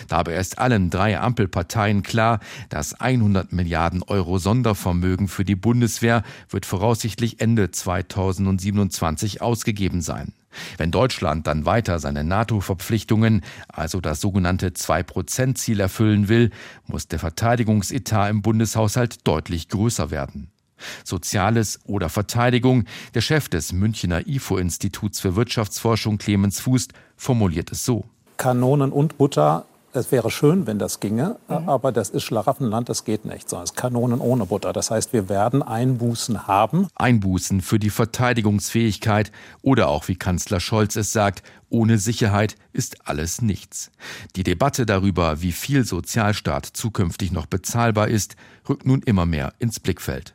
Dabei 0.08 0.36
ist 0.36 0.58
allen 0.58 0.90
drei 0.90 1.18
Ampelparteien 1.18 2.02
klar, 2.02 2.40
das 2.68 2.94
100 2.94 3.52
Milliarden 3.52 4.02
Euro 4.02 4.38
Sondervermögen 4.38 5.28
für 5.28 5.44
die 5.44 5.56
Bundeswehr 5.56 6.22
wird 6.48 6.66
voraussichtlich 6.66 7.40
Ende 7.40 7.70
2027 7.70 9.42
ausgegeben 9.42 10.00
sein. 10.00 10.34
Wenn 10.78 10.90
Deutschland 10.90 11.46
dann 11.46 11.66
weiter 11.66 11.98
seine 11.98 12.24
NATO-Verpflichtungen, 12.24 13.42
also 13.68 14.00
das 14.00 14.20
sogenannte 14.20 14.68
2-Prozent-Ziel 14.70 15.80
erfüllen 15.80 16.28
will, 16.28 16.50
muss 16.86 17.08
der 17.08 17.18
Verteidigungsetat 17.18 18.30
im 18.30 18.42
Bundeshaushalt 18.42 19.26
deutlich 19.26 19.68
größer 19.68 20.10
werden. 20.10 20.50
Soziales 21.04 21.80
oder 21.84 22.08
Verteidigung, 22.08 22.84
der 23.14 23.20
Chef 23.20 23.48
des 23.48 23.72
Münchner 23.72 24.26
IFO-Instituts 24.26 25.20
für 25.20 25.36
Wirtschaftsforschung 25.36 26.18
Clemens 26.18 26.60
Fuß 26.60 26.88
formuliert 27.16 27.70
es 27.70 27.84
so. 27.84 28.04
Kanonen 28.36 28.90
und 28.90 29.18
Butter 29.18 29.66
es 29.92 30.10
wäre 30.10 30.30
schön, 30.30 30.66
wenn 30.66 30.78
das 30.78 31.00
ginge, 31.00 31.36
mhm. 31.48 31.68
aber 31.68 31.92
das 31.92 32.10
ist 32.10 32.24
Schlaraffenland, 32.24 32.88
das 32.88 33.04
geht 33.04 33.24
nicht. 33.24 33.48
So, 33.48 33.58
es 33.58 33.70
ist 33.70 33.76
Kanonen 33.76 34.20
ohne 34.20 34.46
Butter. 34.46 34.72
Das 34.72 34.90
heißt, 34.90 35.12
wir 35.12 35.28
werden 35.28 35.62
Einbußen 35.62 36.46
haben. 36.46 36.88
Einbußen 36.94 37.60
für 37.60 37.78
die 37.78 37.90
Verteidigungsfähigkeit 37.90 39.32
oder 39.60 39.88
auch, 39.88 40.08
wie 40.08 40.16
Kanzler 40.16 40.60
Scholz 40.60 40.96
es 40.96 41.12
sagt, 41.12 41.42
ohne 41.68 41.98
Sicherheit 41.98 42.56
ist 42.72 43.08
alles 43.08 43.42
nichts. 43.42 43.90
Die 44.36 44.42
Debatte 44.42 44.86
darüber, 44.86 45.42
wie 45.42 45.52
viel 45.52 45.84
Sozialstaat 45.84 46.66
zukünftig 46.66 47.32
noch 47.32 47.46
bezahlbar 47.46 48.08
ist, 48.08 48.36
rückt 48.68 48.86
nun 48.86 49.02
immer 49.02 49.26
mehr 49.26 49.54
ins 49.58 49.80
Blickfeld. 49.80 50.34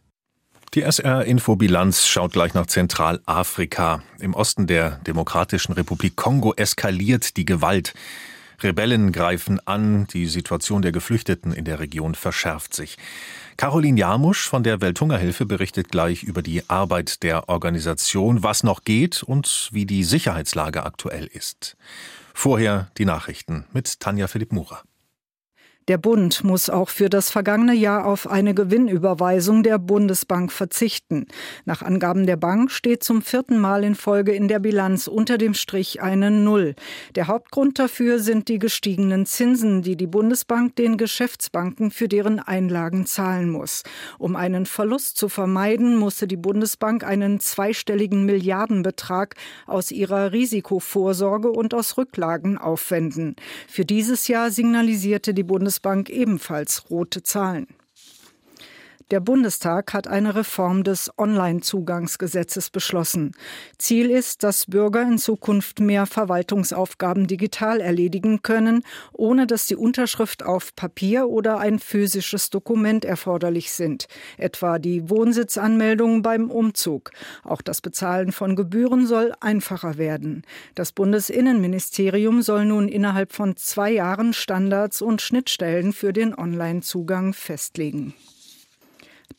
Die 0.74 0.82
SR-Infobilanz 0.82 2.06
schaut 2.06 2.34
gleich 2.34 2.54
nach 2.54 2.68
Zentralafrika. 2.68 4.04
Im 4.20 4.34
Osten 4.34 4.68
der 4.68 4.92
Demokratischen 5.08 5.74
Republik 5.74 6.16
Kongo 6.16 6.54
eskaliert 6.54 7.38
die 7.38 7.46
Gewalt. 7.46 7.94
Rebellen 8.62 9.12
greifen 9.12 9.60
an, 9.68 10.08
die 10.08 10.26
Situation 10.26 10.82
der 10.82 10.92
Geflüchteten 10.92 11.54
in 11.54 11.66
der 11.66 11.80
Region 11.80 12.16
verschärft 12.16 12.74
sich. 12.74 12.98
Caroline 13.56 14.00
Jarmusch 14.00 14.48
von 14.48 14.64
der 14.64 14.82
Welthungerhilfe 14.82 15.46
berichtet 15.46 15.90
gleich 15.90 16.24
über 16.24 16.42
die 16.42 16.68
Arbeit 16.70 17.24
der 17.24 17.50
Organisation, 17.50 18.44
was 18.44 18.64
noch 18.64 18.84
geht 18.84 19.24
und 19.24 19.70
wie 19.72 19.86
die 19.86 20.04
Sicherheitslage 20.04 20.84
aktuell 20.84 21.26
ist. 21.26 21.78
Vorher 22.34 22.92
die 22.98 23.06
Nachrichten 23.06 23.66
mit 23.74 24.00
Tanja 24.00 24.28
Philipp 24.28 24.52
Murer. 24.52 24.82
Der 25.88 25.98
Bund 25.98 26.44
muss 26.44 26.70
auch 26.70 26.90
für 26.90 27.10
das 27.10 27.30
vergangene 27.30 27.74
Jahr 27.74 28.06
auf 28.06 28.30
eine 28.30 28.54
Gewinnüberweisung 28.54 29.64
der 29.64 29.80
Bundesbank 29.80 30.52
verzichten. 30.52 31.28
Nach 31.64 31.82
Angaben 31.82 32.26
der 32.26 32.36
Bank 32.36 32.72
steht 32.72 33.06
zum 33.06 33.22
vierten 33.22 33.58
Mal 33.58 33.86
in 33.86 33.96
Folge 33.96 34.34
in 34.34 34.50
der 34.50 34.60
Bilanz 34.60 35.08
unter 35.08 35.38
dem 35.38 35.54
Strich 35.54 36.02
eine 36.02 36.30
Null. 36.30 36.76
Der 37.16 37.28
Hauptgrund 37.28 37.80
dafür 37.80 38.20
sind 38.20 38.50
die 38.50 38.60
gestiegenen 38.60 39.26
Zinsen, 39.26 39.82
die 39.82 39.96
die 39.96 40.08
Bundesbank 40.08 40.76
den 40.76 40.98
Geschäftsbanken 40.98 41.90
für 41.90 42.10
deren 42.10 42.40
Einlagen 42.40 43.06
zahlen 43.06 43.50
muss. 43.50 43.84
Um 44.20 44.36
einen 44.36 44.66
Verlust 44.66 45.16
zu 45.16 45.30
vermeiden, 45.30 45.96
musste 45.96 46.28
die 46.28 46.36
Bundesbank 46.36 47.06
einen 47.06 47.40
zweistelligen 47.40 48.26
Milliardenbetrag 48.26 49.36
aus 49.66 49.92
ihrer 49.92 50.34
Risikovorsorge 50.34 51.50
und 51.50 51.74
aus 51.74 51.98
Rücklagen 51.98 52.58
aufwenden. 52.58 53.38
Für 53.70 53.86
dieses 53.86 54.28
Jahr 54.28 54.52
signalisierte 54.52 55.34
die 55.34 55.44
Bundesbank 55.44 55.77
Bundesbank 55.82 56.10
ebenfalls 56.10 56.90
rote 56.90 57.24
Zahlen. 57.24 57.68
Der 59.10 59.22
Bundestag 59.22 59.94
hat 59.94 60.10
eine 60.10 60.36
Reform 60.36 60.84
des 60.84 61.10
Online-Zugangsgesetzes 61.18 62.70
beschlossen. 62.70 63.32
Ziel 63.78 64.10
ist, 64.10 64.44
dass 64.44 64.66
Bürger 64.66 65.02
in 65.04 65.18
Zukunft 65.18 65.80
mehr 65.80 66.06
Verwaltungsaufgaben 66.06 67.26
digital 67.26 67.80
erledigen 67.80 68.42
können, 68.42 68.84
ohne 69.14 69.48
dass 69.48 69.66
die 69.66 69.78
Unterschrift 69.78 70.44
auf 70.44 70.76
Papier 70.76 71.30
oder 71.30 71.58
ein 71.58 71.80
physisches 71.80 72.50
Dokument 72.50 73.06
erforderlich 73.06 73.72
sind, 73.72 74.10
etwa 74.38 74.78
die 74.78 75.10
Wohnsitzanmeldung 75.10 76.22
beim 76.22 76.52
Umzug. 76.52 77.12
Auch 77.46 77.62
das 77.62 77.80
Bezahlen 77.80 78.34
von 78.34 78.58
Gebühren 78.58 79.08
soll 79.08 79.32
einfacher 79.40 79.98
werden. 79.98 80.44
Das 80.76 80.92
Bundesinnenministerium 80.92 82.42
soll 82.42 82.66
nun 82.66 82.90
innerhalb 82.90 83.32
von 83.32 83.56
zwei 83.56 83.90
Jahren 83.92 84.34
Standards 84.34 85.02
und 85.02 85.22
Schnittstellen 85.22 85.94
für 85.94 86.12
den 86.12 86.38
Online-Zugang 86.38 87.32
festlegen. 87.32 88.14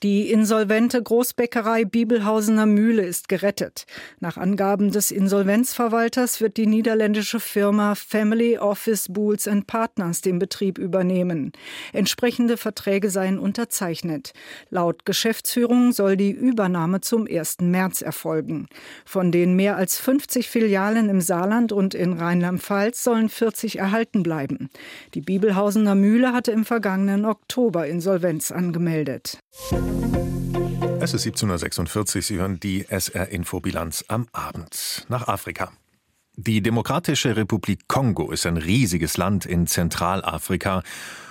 Die 0.04 0.30
insolvente 0.30 1.02
Großbäckerei 1.02 1.84
Bibelhausener 1.84 2.66
Mühle 2.66 3.02
ist 3.02 3.28
gerettet. 3.28 3.84
Nach 4.20 4.36
Angaben 4.36 4.92
des 4.92 5.10
Insolvenzverwalters 5.10 6.40
wird 6.40 6.56
die 6.56 6.68
niederländische 6.68 7.40
Firma 7.40 7.96
Family 7.96 8.58
Office 8.58 9.08
Bools 9.08 9.48
Partners 9.66 10.20
den 10.20 10.38
Betrieb 10.38 10.78
übernehmen. 10.78 11.50
Entsprechende 11.92 12.56
Verträge 12.56 13.10
seien 13.10 13.40
unterzeichnet. 13.40 14.34
Laut 14.70 15.04
Geschäftsführung 15.04 15.90
soll 15.90 16.16
die 16.16 16.30
Übernahme 16.30 17.00
zum 17.00 17.26
1. 17.26 17.56
März 17.62 18.00
erfolgen. 18.00 18.68
Von 19.04 19.32
den 19.32 19.56
mehr 19.56 19.76
als 19.76 19.98
50 19.98 20.48
Filialen 20.48 21.08
im 21.08 21.20
Saarland 21.20 21.72
und 21.72 21.94
in 21.94 22.12
Rheinland-Pfalz 22.12 23.02
sollen 23.02 23.28
40 23.28 23.80
erhalten 23.80 24.22
bleiben. 24.22 24.68
Die 25.14 25.22
Bibelhausener 25.22 25.96
Mühle 25.96 26.32
hatte 26.32 26.52
im 26.52 26.64
vergangenen 26.64 27.24
Oktober 27.24 27.88
Insolvenz 27.88 28.52
angemeldet. 28.52 29.40
Es 31.00 31.14
ist 31.14 31.26
17.46 31.26 32.22
Sie 32.22 32.36
hören 32.36 32.60
die 32.60 32.86
SR-Infobilanz 32.88 34.04
am 34.08 34.26
Abend 34.32 35.06
nach 35.08 35.28
Afrika. 35.28 35.72
Die 36.36 36.62
Demokratische 36.62 37.36
Republik 37.36 37.88
Kongo 37.88 38.30
ist 38.30 38.46
ein 38.46 38.56
riesiges 38.56 39.16
Land 39.16 39.44
in 39.44 39.66
Zentralafrika, 39.66 40.82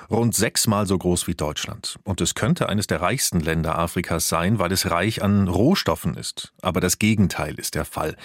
rund 0.10 0.36
sechsmal 0.36 0.86
so 0.86 0.98
groß 0.98 1.28
wie 1.28 1.36
Deutschland. 1.36 1.98
Und 2.04 2.22
es 2.22 2.36
könnte 2.36 2.70
eines 2.70 2.88
der 2.88 3.02
reichsten 3.02 3.40
Länder 3.40 3.78
Afrikas 3.78 4.28
sein, 4.28 4.60
weil 4.60 4.72
es 4.72 4.92
reich 4.92 5.24
an 5.24 5.48
Rohstoffen 5.48 6.16
ist. 6.16 6.54
Aber 6.62 6.82
das 6.82 7.00
Gegenteil 7.00 7.56
ist 7.56 7.76
der 7.76 7.86
Fall. 7.86 8.18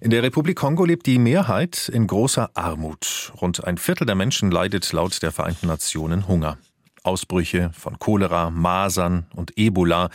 In 0.00 0.10
der 0.10 0.22
Republik 0.22 0.58
Kongo 0.58 0.84
lebt 0.84 1.06
die 1.06 1.18
Mehrheit 1.18 1.88
in 1.88 2.06
großer 2.06 2.50
Armut. 2.54 3.32
Rund 3.40 3.64
ein 3.64 3.78
Viertel 3.78 4.04
der 4.04 4.16
Menschen 4.16 4.50
leidet 4.50 4.92
laut 4.92 5.22
der 5.22 5.32
Vereinten 5.32 5.68
Nationen 5.68 6.28
Hunger. 6.28 6.58
Ausbrüche 7.02 7.70
von 7.72 7.98
Cholera, 7.98 8.50
Masern 8.50 9.26
und 9.34 9.58
Ebola 9.58 10.10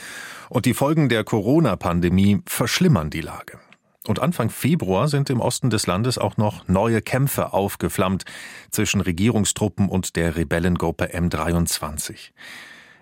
und 0.50 0.66
die 0.66 0.74
Folgen 0.74 1.10
der 1.10 1.24
Corona-Pandemie 1.24 2.42
verschlimmern 2.46 3.10
die 3.10 3.22
Lage. 3.22 3.60
Und 4.08 4.20
Anfang 4.20 4.50
Februar 4.50 5.10
sind 5.10 5.30
im 5.30 5.42
Osten 5.42 5.70
des 5.70 5.86
Landes 5.86 6.18
auch 6.18 6.38
noch 6.38 6.68
neue 6.68 7.02
Kämpfe 7.02 7.52
aufgeflammt 7.52 8.24
zwischen 8.72 9.02
Regierungstruppen 9.02 9.90
und 9.90 10.16
der 10.16 10.38
Rebellengruppe 10.38 11.06
M23. 11.14 12.32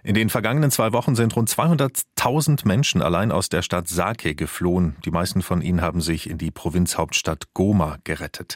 In 0.04 0.14
den 0.14 0.30
vergangenen 0.30 0.70
zwei 0.70 0.94
Wochen 0.94 1.16
sind 1.16 1.36
rund 1.36 1.50
200.000 1.50 2.68
Menschen 2.68 3.02
allein 3.02 3.32
aus 3.32 3.50
der 3.50 3.64
Stadt 3.64 3.88
Sake 3.88 4.36
geflohen. 4.36 4.96
Die 5.04 5.12
meisten 5.12 5.42
von 5.42 5.62
ihnen 5.62 5.82
haben 5.82 6.02
sich 6.02 6.30
in 6.30 6.38
die 6.38 6.52
Provinzhauptstadt 6.52 7.54
Goma 7.54 7.98
gerettet. 8.04 8.56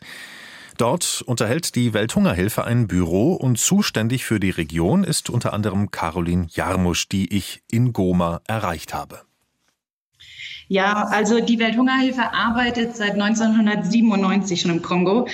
Dort 0.79 1.21
unterhält 1.25 1.75
die 1.75 1.93
Welthungerhilfe 1.93 2.63
ein 2.63 2.88
Büro 2.88 3.33
und 3.33 3.59
zuständig 3.59 4.24
für 4.24 4.39
die 4.39 4.50
Region 4.50 5.03
ist 5.03 5.29
unter 5.29 5.51
anderem 5.51 5.91
Caroline 5.91 6.48
Jarmusch, 6.50 7.09
die 7.09 7.36
ich 7.36 7.62
in 7.69 7.91
Goma 7.91 8.39
erreicht 8.48 8.93
habe. 8.93 9.19
Ja, 10.69 11.07
also 11.07 11.41
die 11.41 11.60
Welthungerhilfe 11.60 12.32
arbeitet 12.32 12.95
seit 12.95 13.15
1997 13.15 14.62
schon 14.62 14.71
im 14.71 14.82
Kongo 14.82 15.27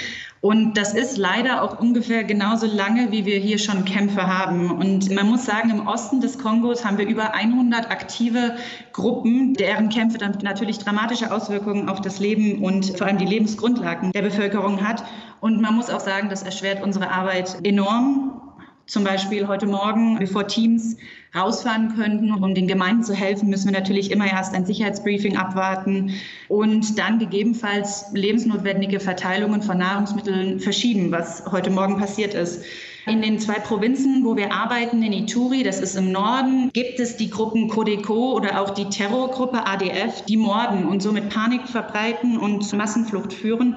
und 0.46 0.78
das 0.78 0.94
ist 0.94 1.18
leider 1.18 1.64
auch 1.64 1.80
ungefähr 1.80 2.24
genauso 2.24 2.68
lange, 2.68 3.12
wie 3.12 3.26
wir 3.26 3.40
hier 3.40 3.58
schon 3.58 3.84
Kämpfe 3.84 4.28
haben. 4.28 4.70
Und 4.70 5.10
man 5.10 5.28
muss 5.28 5.44
sagen, 5.44 5.72
im 5.72 5.88
Osten 5.88 6.22
des 6.22 6.38
Kongos 6.38 6.86
haben 6.86 7.00
wir 7.00 7.08
über 7.08 7.34
100 7.34 7.90
aktive 7.90 8.56
Gruppen, 8.94 9.56
deren 9.56 9.90
Kämpfe 9.90 10.20
dann 10.20 10.38
natürlich 10.44 10.78
dramatische 10.78 11.34
Auswirkungen 11.34 11.90
auf 11.90 12.00
das 12.00 12.20
Leben 12.20 12.64
und 12.64 12.96
vor 12.96 13.08
allem 13.08 13.18
die 13.18 13.26
Lebensgrundlagen 13.26 14.12
der 14.12 14.22
Bevölkerung 14.22 14.88
hat. 14.88 15.04
Und 15.46 15.62
man 15.62 15.76
muss 15.76 15.92
auch 15.92 16.00
sagen, 16.00 16.30
das 16.30 16.42
erschwert 16.42 16.82
unsere 16.82 17.12
Arbeit 17.12 17.58
enorm. 17.64 18.42
Zum 18.88 19.04
Beispiel 19.04 19.48
heute 19.48 19.68
Morgen, 19.68 20.18
bevor 20.18 20.48
Teams 20.48 20.98
rausfahren 21.36 21.96
könnten, 21.96 22.34
um 22.34 22.56
den 22.56 22.68
Gemeinden 22.68 23.04
zu 23.04 23.14
helfen, 23.14 23.50
müssen 23.50 23.72
wir 23.72 23.80
natürlich 23.80 24.10
immer 24.10 24.26
erst 24.26 24.56
ein 24.56 24.66
Sicherheitsbriefing 24.66 25.38
abwarten 25.38 26.14
und 26.48 26.98
dann 26.98 27.20
gegebenenfalls 27.20 28.06
lebensnotwendige 28.14 29.00
Verteilungen 29.00 29.62
von 29.62 29.78
Nahrungsmitteln 29.78 30.60
verschieben, 30.60 31.12
was 31.12 31.44
heute 31.52 31.70
Morgen 31.70 32.00
passiert 32.00 32.34
ist. 32.34 32.66
In 33.06 33.22
den 33.22 33.38
zwei 33.38 33.60
Provinzen, 33.60 34.26
wo 34.26 34.36
wir 34.36 34.52
arbeiten, 34.52 35.04
in 35.04 35.14
Ituri, 35.14 35.62
das 35.62 35.80
ist 35.80 35.96
im 35.96 36.12
Norden, 36.12 36.72
gibt 36.74 37.00
es 37.00 37.18
die 37.18 37.30
Gruppen 37.30 37.70
Codeco 37.70 38.34
oder 38.34 38.60
auch 38.60 38.72
die 38.72 38.86
Terrorgruppe 38.86 39.68
ADF, 39.68 40.26
die 40.26 40.38
morden 40.38 40.86
und 40.86 41.04
somit 41.04 41.30
Panik 41.30 41.68
verbreiten 41.68 42.36
und 42.36 42.74
Massenflucht 42.74 43.32
führen. 43.32 43.76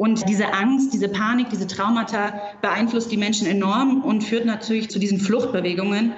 Und 0.00 0.26
diese 0.30 0.54
Angst, 0.54 0.94
diese 0.94 1.10
Panik, 1.10 1.50
diese 1.50 1.66
Traumata 1.66 2.32
beeinflusst 2.62 3.12
die 3.12 3.18
Menschen 3.18 3.46
enorm 3.46 4.00
und 4.00 4.24
führt 4.24 4.46
natürlich 4.46 4.88
zu 4.88 4.98
diesen 4.98 5.20
Fluchtbewegungen. 5.20 6.14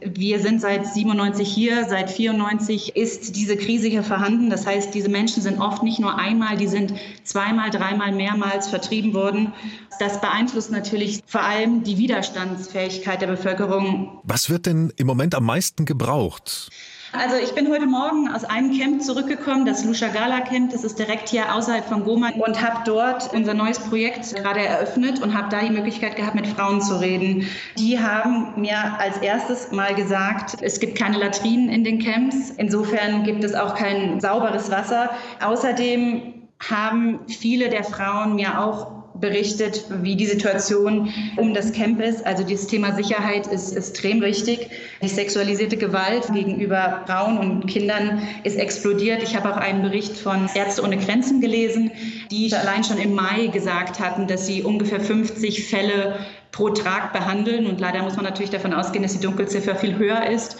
Wir 0.00 0.40
sind 0.40 0.62
seit 0.62 0.86
97 0.86 1.46
hier, 1.46 1.84
seit 1.86 2.10
94 2.10 2.96
ist 2.96 3.36
diese 3.36 3.58
Krise 3.58 3.86
hier 3.88 4.02
vorhanden. 4.02 4.48
Das 4.48 4.64
heißt, 4.64 4.94
diese 4.94 5.10
Menschen 5.10 5.42
sind 5.42 5.60
oft 5.60 5.82
nicht 5.82 5.98
nur 5.98 6.18
einmal, 6.18 6.56
die 6.56 6.68
sind 6.68 6.94
zweimal, 7.22 7.68
dreimal, 7.68 8.12
mehrmals 8.12 8.68
vertrieben 8.68 9.12
worden. 9.12 9.52
Das 10.00 10.22
beeinflusst 10.22 10.70
natürlich 10.70 11.20
vor 11.26 11.42
allem 11.42 11.82
die 11.82 11.98
Widerstandsfähigkeit 11.98 13.20
der 13.20 13.26
Bevölkerung. 13.26 14.20
Was 14.22 14.48
wird 14.48 14.64
denn 14.64 14.90
im 14.96 15.06
Moment 15.06 15.34
am 15.34 15.44
meisten 15.44 15.84
gebraucht? 15.84 16.70
Also 17.12 17.36
ich 17.42 17.54
bin 17.54 17.70
heute 17.70 17.86
Morgen 17.86 18.28
aus 18.28 18.44
einem 18.44 18.78
Camp 18.78 19.02
zurückgekommen, 19.02 19.64
das 19.64 19.82
Lushagala 19.82 20.40
Camp, 20.40 20.72
das 20.72 20.84
ist 20.84 20.98
direkt 20.98 21.30
hier 21.30 21.54
außerhalb 21.54 21.86
von 21.86 22.04
Goma 22.04 22.32
und 22.36 22.60
habe 22.60 22.80
dort 22.84 23.32
unser 23.32 23.54
neues 23.54 23.78
Projekt 23.78 24.34
gerade 24.36 24.60
eröffnet 24.60 25.22
und 25.22 25.34
habe 25.34 25.48
da 25.48 25.60
die 25.60 25.70
Möglichkeit 25.70 26.16
gehabt, 26.16 26.34
mit 26.34 26.46
Frauen 26.46 26.82
zu 26.82 27.00
reden. 27.00 27.48
Die 27.78 27.98
haben 27.98 28.60
mir 28.60 28.76
als 28.98 29.16
erstes 29.18 29.72
mal 29.72 29.94
gesagt, 29.94 30.58
es 30.60 30.80
gibt 30.80 30.98
keine 30.98 31.16
Latrinen 31.16 31.70
in 31.70 31.82
den 31.82 31.98
Camps, 31.98 32.50
insofern 32.58 33.24
gibt 33.24 33.42
es 33.42 33.54
auch 33.54 33.74
kein 33.74 34.20
sauberes 34.20 34.70
Wasser. 34.70 35.08
Außerdem 35.42 36.34
haben 36.68 37.20
viele 37.26 37.70
der 37.70 37.84
Frauen 37.84 38.34
mir 38.34 38.60
auch 38.60 38.98
berichtet, 39.14 39.84
wie 40.02 40.16
die 40.16 40.26
Situation 40.26 41.12
um 41.36 41.54
das 41.54 41.72
Camp 41.72 42.00
ist. 42.00 42.26
Also 42.26 42.44
das 42.44 42.66
Thema 42.66 42.92
Sicherheit 42.92 43.46
ist 43.46 43.74
extrem 43.74 44.20
wichtig. 44.20 44.68
Die 45.00 45.08
sexualisierte 45.08 45.76
Gewalt 45.76 46.32
gegenüber 46.32 47.04
Frauen 47.06 47.38
und 47.38 47.66
Kindern 47.68 48.22
ist 48.42 48.58
explodiert. 48.58 49.22
Ich 49.22 49.36
habe 49.36 49.52
auch 49.52 49.56
einen 49.56 49.82
Bericht 49.82 50.16
von 50.16 50.48
Ärzte 50.54 50.82
ohne 50.82 50.96
Grenzen 50.96 51.40
gelesen, 51.40 51.92
die 52.32 52.52
allein 52.52 52.82
schon 52.82 52.98
im 52.98 53.14
Mai 53.14 53.46
gesagt 53.46 54.00
hatten, 54.00 54.26
dass 54.26 54.46
sie 54.46 54.64
ungefähr 54.64 55.00
50 55.00 55.68
Fälle 55.68 56.18
pro 56.50 56.70
Tag 56.70 57.12
behandeln. 57.12 57.66
Und 57.66 57.78
leider 57.78 58.02
muss 58.02 58.16
man 58.16 58.24
natürlich 58.24 58.50
davon 58.50 58.74
ausgehen, 58.74 59.04
dass 59.04 59.12
die 59.12 59.24
Dunkelziffer 59.24 59.76
viel 59.76 59.96
höher 59.96 60.26
ist. 60.26 60.56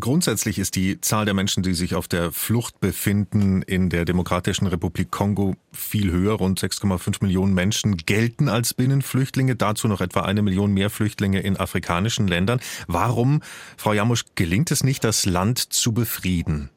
Grundsätzlich 0.00 0.58
ist 0.58 0.76
die 0.76 1.00
Zahl 1.00 1.24
der 1.24 1.34
Menschen, 1.34 1.62
die 1.62 1.74
sich 1.74 1.94
auf 1.94 2.06
der 2.06 2.30
Flucht 2.30 2.78
befinden, 2.78 3.62
in 3.62 3.90
der 3.90 4.04
Demokratischen 4.04 4.66
Republik 4.66 5.10
Kongo 5.10 5.54
viel 5.72 6.12
höher. 6.12 6.34
Rund 6.34 6.60
6,5 6.60 7.16
Millionen 7.22 7.52
Menschen 7.52 7.96
gelten 7.96 8.48
als 8.48 8.74
Binnenflüchtlinge, 8.74 9.56
dazu 9.56 9.88
noch 9.88 10.00
etwa 10.00 10.20
eine 10.20 10.42
Million 10.42 10.72
mehr 10.72 10.90
Flüchtlinge 10.90 11.40
in 11.40 11.56
afrikanischen 11.56 12.28
Ländern. 12.28 12.60
Warum, 12.86 13.40
Frau 13.76 13.92
Jamusch, 13.92 14.24
gelingt 14.36 14.70
es 14.70 14.84
nicht, 14.84 15.02
das 15.02 15.26
Land 15.26 15.58
zu 15.58 15.92
befrieden? 15.92 16.70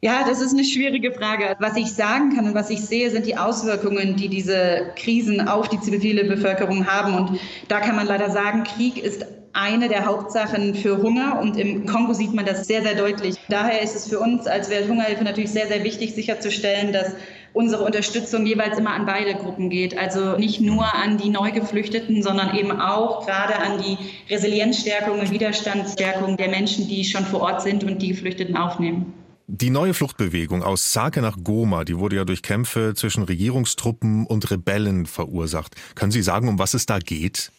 Ja, 0.00 0.26
das 0.28 0.40
ist 0.40 0.52
eine 0.52 0.64
schwierige 0.64 1.12
Frage. 1.12 1.56
Was 1.60 1.76
ich 1.76 1.92
sagen 1.92 2.34
kann 2.34 2.46
und 2.46 2.54
was 2.54 2.68
ich 2.68 2.80
sehe, 2.80 3.10
sind 3.10 3.26
die 3.26 3.36
Auswirkungen, 3.36 4.16
die 4.16 4.28
diese 4.28 4.92
Krisen 4.96 5.48
auf 5.48 5.68
die 5.68 5.80
zivile 5.80 6.24
Bevölkerung 6.24 6.86
haben. 6.86 7.14
Und 7.14 7.40
da 7.68 7.80
kann 7.80 7.96
man 7.96 8.06
leider 8.06 8.30
sagen, 8.30 8.64
Krieg 8.64 8.98
ist 8.98 9.24
eine 9.54 9.88
der 9.88 10.04
Hauptsachen 10.04 10.74
für 10.74 10.98
Hunger 10.98 11.40
und 11.40 11.56
im 11.56 11.86
Kongo 11.86 12.12
sieht 12.12 12.34
man 12.34 12.44
das 12.44 12.66
sehr, 12.66 12.82
sehr 12.82 12.94
deutlich. 12.94 13.36
Daher 13.48 13.80
ist 13.82 13.94
es 13.94 14.08
für 14.08 14.18
uns 14.18 14.46
als 14.46 14.68
Welthungerhilfe 14.68 15.24
natürlich 15.24 15.50
sehr, 15.50 15.68
sehr 15.68 15.84
wichtig 15.84 16.14
sicherzustellen, 16.14 16.92
dass 16.92 17.14
unsere 17.52 17.84
Unterstützung 17.84 18.44
jeweils 18.44 18.78
immer 18.78 18.92
an 18.92 19.06
beide 19.06 19.34
Gruppen 19.34 19.70
geht. 19.70 19.96
Also 19.96 20.36
nicht 20.36 20.60
nur 20.60 20.92
an 20.92 21.18
die 21.18 21.30
Neugeflüchteten, 21.30 22.22
sondern 22.22 22.56
eben 22.56 22.72
auch 22.72 23.26
gerade 23.26 23.56
an 23.56 23.80
die 23.80 23.96
Resilienzstärkung 24.28 25.20
und 25.20 25.30
Widerstandsstärkung 25.30 26.36
der 26.36 26.48
Menschen, 26.48 26.88
die 26.88 27.04
schon 27.04 27.24
vor 27.24 27.40
Ort 27.40 27.62
sind 27.62 27.84
und 27.84 28.02
die 28.02 28.08
Geflüchteten 28.08 28.56
aufnehmen. 28.56 29.14
Die 29.46 29.70
neue 29.70 29.94
Fluchtbewegung 29.94 30.62
aus 30.62 30.92
Sake 30.92 31.20
nach 31.20 31.36
Goma, 31.44 31.84
die 31.84 31.98
wurde 31.98 32.16
ja 32.16 32.24
durch 32.24 32.42
Kämpfe 32.42 32.94
zwischen 32.96 33.22
Regierungstruppen 33.22 34.26
und 34.26 34.50
Rebellen 34.50 35.06
verursacht. 35.06 35.76
Können 35.94 36.12
Sie 36.12 36.22
sagen, 36.22 36.48
um 36.48 36.58
was 36.58 36.74
es 36.74 36.86
da 36.86 36.98
geht? 36.98 37.52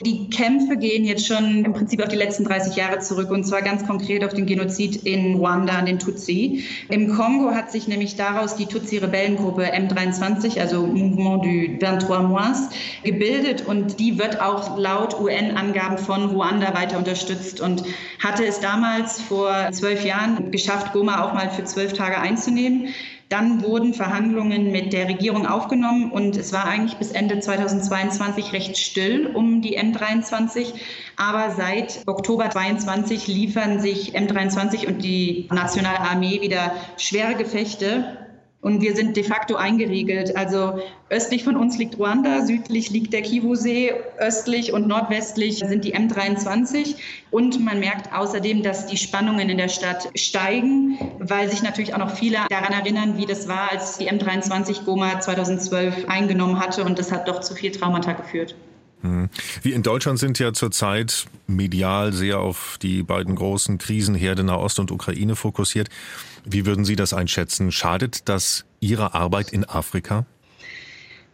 Die 0.00 0.30
Kämpfe 0.30 0.76
gehen 0.76 1.04
jetzt 1.04 1.26
schon 1.26 1.64
im 1.64 1.72
Prinzip 1.72 2.00
auf 2.00 2.08
die 2.08 2.16
letzten 2.16 2.44
30 2.44 2.76
Jahre 2.76 3.00
zurück 3.00 3.30
und 3.30 3.44
zwar 3.44 3.62
ganz 3.62 3.84
konkret 3.84 4.24
auf 4.24 4.32
den 4.32 4.46
Genozid 4.46 5.04
in 5.04 5.34
Ruanda 5.34 5.72
an 5.72 5.86
den 5.86 5.98
Tutsi. 5.98 6.64
Im 6.88 7.16
Kongo 7.16 7.50
hat 7.50 7.72
sich 7.72 7.88
nämlich 7.88 8.14
daraus 8.14 8.54
die 8.54 8.66
Tutsi-Rebellengruppe 8.66 9.64
M23, 9.64 10.60
also 10.60 10.86
Mouvement 10.86 11.44
du 11.44 11.78
23 11.84 12.28
Mois, 12.28 12.68
gebildet 13.02 13.66
und 13.66 13.98
die 13.98 14.18
wird 14.18 14.40
auch 14.40 14.78
laut 14.78 15.20
UN-Angaben 15.20 15.98
von 15.98 16.30
Ruanda 16.30 16.74
weiter 16.74 16.98
unterstützt 16.98 17.60
und 17.60 17.82
hatte 18.22 18.44
es 18.44 18.60
damals 18.60 19.20
vor 19.20 19.52
zwölf 19.72 20.04
Jahren 20.04 20.52
geschafft, 20.52 20.92
Goma 20.92 21.24
auch 21.24 21.34
mal 21.34 21.50
für 21.50 21.64
zwölf 21.64 21.92
Tage 21.92 22.20
einzunehmen. 22.20 22.88
Dann 23.28 23.62
wurden 23.62 23.92
Verhandlungen 23.92 24.72
mit 24.72 24.94
der 24.94 25.06
Regierung 25.08 25.46
aufgenommen 25.46 26.10
und 26.10 26.36
es 26.36 26.52
war 26.52 26.64
eigentlich 26.64 26.96
bis 26.96 27.10
Ende 27.12 27.40
2022 27.40 28.54
recht 28.54 28.78
still 28.78 29.26
um 29.26 29.60
die 29.60 29.78
M23. 29.78 30.72
Aber 31.16 31.50
seit 31.50 32.00
Oktober 32.06 32.48
22 32.48 33.26
liefern 33.26 33.80
sich 33.80 34.16
M23 34.16 34.86
und 34.86 35.04
die 35.04 35.46
Nationale 35.52 36.00
Armee 36.00 36.40
wieder 36.40 36.72
schwere 36.96 37.34
Gefechte 37.34 38.27
und 38.60 38.82
wir 38.82 38.96
sind 38.96 39.16
de 39.16 39.22
facto 39.22 39.54
eingeriegelt. 39.54 40.36
Also 40.36 40.80
östlich 41.10 41.44
von 41.44 41.56
uns 41.56 41.78
liegt 41.78 41.96
Ruanda, 41.98 42.44
südlich 42.44 42.90
liegt 42.90 43.12
der 43.12 43.22
Kivu-See, 43.22 43.92
östlich 44.18 44.72
und 44.72 44.88
nordwestlich 44.88 45.58
sind 45.58 45.84
die 45.84 45.94
M23. 45.94 46.96
Und 47.30 47.64
man 47.64 47.78
merkt 47.78 48.12
außerdem, 48.12 48.64
dass 48.64 48.86
die 48.86 48.96
Spannungen 48.96 49.48
in 49.48 49.58
der 49.58 49.68
Stadt 49.68 50.08
steigen, 50.16 50.98
weil 51.20 51.48
sich 51.48 51.62
natürlich 51.62 51.94
auch 51.94 51.98
noch 51.98 52.16
viele 52.16 52.38
daran 52.50 52.72
erinnern, 52.72 53.16
wie 53.16 53.26
das 53.26 53.46
war, 53.46 53.70
als 53.70 53.96
die 53.98 54.10
M23 54.10 54.84
Goma 54.84 55.20
2012 55.20 56.08
eingenommen 56.08 56.58
hatte. 56.58 56.82
Und 56.82 56.98
das 56.98 57.12
hat 57.12 57.28
doch 57.28 57.40
zu 57.40 57.54
viel 57.54 57.70
Traumata 57.70 58.12
geführt. 58.12 58.56
Hm. 59.02 59.28
Wir 59.62 59.74
in 59.74 59.82
Deutschland 59.82 60.18
sind 60.18 60.38
ja 60.38 60.52
zurzeit 60.52 61.26
medial 61.46 62.12
sehr 62.12 62.40
auf 62.40 62.78
die 62.82 63.02
beiden 63.02 63.36
großen 63.36 63.78
Krisenherde 63.78 64.42
Nahost 64.42 64.78
und 64.80 64.90
Ukraine 64.90 65.36
fokussiert. 65.36 65.88
Wie 66.44 66.66
würden 66.66 66.84
Sie 66.84 66.96
das 66.96 67.12
einschätzen? 67.12 67.70
Schadet 67.70 68.28
das 68.28 68.64
Ihrer 68.80 69.14
Arbeit 69.14 69.50
in 69.50 69.64
Afrika? 69.64 70.26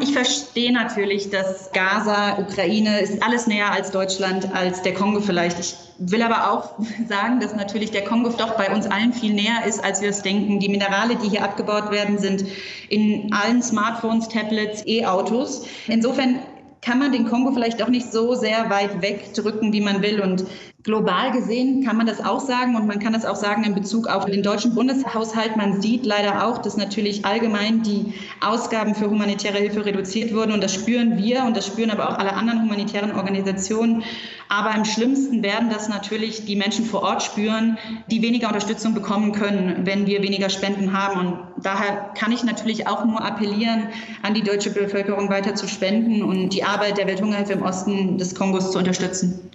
Ich 0.01 0.13
verstehe 0.13 0.73
natürlich, 0.73 1.31
dass 1.31 1.71
Gaza, 1.73 2.39
Ukraine 2.39 3.01
ist 3.01 3.23
alles 3.23 3.47
näher 3.47 3.71
als 3.71 3.93
Deutschland, 3.93 4.53
als 4.53 4.83
der 4.83 4.93
Kongo 4.93 5.21
vielleicht. 5.21 5.61
Ich 5.61 5.77
will 5.99 6.23
aber 6.23 6.51
auch 6.51 6.75
sagen, 7.09 7.39
dass 7.39 7.55
natürlich 7.55 7.93
der 7.93 8.03
Kongo 8.03 8.31
doch 8.31 8.57
bei 8.57 8.75
uns 8.75 8.87
allen 8.87 9.13
viel 9.13 9.33
näher 9.33 9.65
ist, 9.67 9.85
als 9.85 10.03
wir 10.03 10.09
es 10.09 10.23
denken. 10.23 10.59
Die 10.59 10.69
Minerale, 10.69 11.15
die 11.17 11.29
hier 11.29 11.45
abgebaut 11.45 11.93
werden, 11.93 12.19
sind 12.19 12.45
in 12.89 13.33
allen 13.33 13.63
Smartphones, 13.63 14.29
Tablets, 14.29 14.83
E-Autos. 14.85 15.65
Insofern 15.87 16.41
kann 16.85 16.99
man 16.99 17.13
den 17.13 17.27
Kongo 17.27 17.53
vielleicht 17.53 17.83
auch 17.83 17.89
nicht 17.89 18.13
so 18.13 18.35
sehr 18.35 18.69
weit 18.69 19.01
wegdrücken, 19.01 19.73
wie 19.73 19.81
man 19.81 20.03
will. 20.03 20.21
Und 20.21 20.45
global 20.85 21.33
gesehen 21.33 21.83
kann 21.83 21.97
man 21.97 22.07
das 22.07 22.23
auch 22.23 22.41
sagen 22.41 22.77
und 22.77 22.87
man 22.87 22.99
kann 22.99 23.15
das 23.15 23.25
auch 23.25 23.37
sagen 23.37 23.65
in 23.65 23.75
Bezug 23.75 24.07
auf 24.07 24.27
den 24.27 24.43
deutschen 24.43 24.75
Bundeshaushalt. 24.75 25.57
Man 25.57 25.81
sieht 25.81 26.05
leider 26.05 26.47
auch, 26.47 26.59
dass 26.59 26.77
natürlich 26.77 27.25
allgemein 27.25 27.83
die 27.83 28.13
Ausgaben 28.43 28.95
für 28.95 29.09
humanitäre 29.09 29.57
Hilfe 29.57 29.87
reduziert 29.87 30.35
wurden 30.35 30.53
und 30.53 30.63
das 30.63 30.75
spüren 30.75 31.17
wir 31.17 31.45
und 31.45 31.57
das 31.57 31.67
spüren 31.67 31.91
aber 31.91 32.11
auch 32.11 32.19
alle 32.19 32.35
anderen 32.35 32.63
humanitären 32.63 33.13
Organisationen. 33.13 34.05
Aber 34.51 34.75
im 34.77 34.85
schlimmsten 34.85 35.43
werden 35.43 35.71
das 35.71 35.89
natürlich 35.89 36.45
die 36.45 36.55
Menschen 36.55 36.85
vor 36.85 37.03
Ort 37.03 37.23
spüren, 37.23 37.79
die 38.11 38.21
weniger 38.21 38.49
Unterstützung 38.49 38.93
bekommen 38.93 39.33
können, 39.33 39.87
wenn 39.87 40.07
wir 40.07 40.23
weniger 40.23 40.51
Spenden 40.51 40.93
haben. 40.93 41.27
Und 41.27 41.39
daher 41.63 42.11
kann 42.15 42.31
ich 42.31 42.45
natürlich 42.45 42.87
auch 42.87 43.07
nur 43.07 43.25
appellieren, 43.25 43.89
an 44.23 44.35
die 44.35 44.43
deutsche 44.43 44.71
Bevölkerung 44.71 45.31
weiter 45.31 45.55
zu 45.55 45.67
spenden 45.67 46.23
und 46.23 46.51
die 46.51 46.63
Arbeit 46.63 46.99
der 46.99 47.07
Welthungerhilfe 47.07 47.55
im 47.55 47.63
Osten 47.63 48.19
des 48.19 48.35
Kongos 48.35 48.71
zu 48.71 48.79
unterstützen 48.79 49.51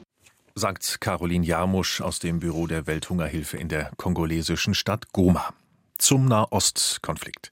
sagt 0.59 1.01
Caroline 1.01 1.45
Jarmusch 1.45 2.01
aus 2.01 2.19
dem 2.19 2.39
Büro 2.39 2.67
der 2.67 2.85
Welthungerhilfe 2.85 3.57
in 3.57 3.69
der 3.69 3.91
kongolesischen 3.97 4.75
Stadt 4.75 5.11
Goma. 5.13 5.53
Zum 5.97 6.25
Nahostkonflikt. 6.25 7.49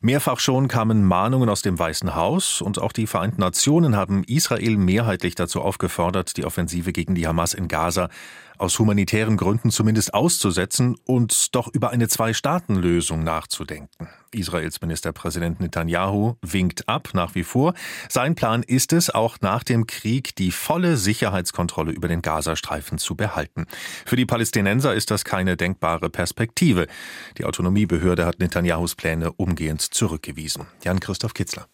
Mehrfach 0.00 0.40
schon 0.40 0.66
kamen 0.66 1.04
Mahnungen 1.04 1.48
aus 1.48 1.62
dem 1.62 1.78
Weißen 1.78 2.16
Haus 2.16 2.60
und 2.60 2.80
auch 2.80 2.92
die 2.92 3.06
Vereinten 3.06 3.40
Nationen 3.40 3.94
haben 3.94 4.24
Israel 4.24 4.76
mehrheitlich 4.76 5.36
dazu 5.36 5.60
aufgefordert, 5.60 6.36
die 6.36 6.44
Offensive 6.44 6.92
gegen 6.92 7.14
die 7.14 7.28
Hamas 7.28 7.54
in 7.54 7.68
Gaza 7.68 8.08
aus 8.62 8.78
humanitären 8.78 9.36
Gründen 9.36 9.70
zumindest 9.70 10.14
auszusetzen 10.14 10.96
und 11.04 11.54
doch 11.56 11.66
über 11.74 11.90
eine 11.90 12.06
Zwei-Staaten-Lösung 12.06 13.24
nachzudenken. 13.24 14.08
Israels 14.30 14.80
Ministerpräsident 14.80 15.60
Netanyahu 15.60 16.36
winkt 16.42 16.88
ab 16.88 17.10
nach 17.12 17.34
wie 17.34 17.42
vor. 17.42 17.74
Sein 18.08 18.36
Plan 18.36 18.62
ist 18.62 18.92
es, 18.92 19.10
auch 19.10 19.38
nach 19.40 19.64
dem 19.64 19.86
Krieg 19.86 20.36
die 20.36 20.52
volle 20.52 20.96
Sicherheitskontrolle 20.96 21.90
über 21.90 22.06
den 22.06 22.22
Gazastreifen 22.22 22.98
zu 22.98 23.16
behalten. 23.16 23.66
Für 24.06 24.16
die 24.16 24.26
Palästinenser 24.26 24.94
ist 24.94 25.10
das 25.10 25.24
keine 25.24 25.56
denkbare 25.56 26.08
Perspektive. 26.08 26.86
Die 27.38 27.44
Autonomiebehörde 27.44 28.24
hat 28.24 28.38
Netanyahus 28.38 28.94
Pläne 28.94 29.32
umgehend 29.32 29.82
zurückgewiesen. 29.82 30.66
Jan-Christoph 30.84 31.34
Kitzler. 31.34 31.66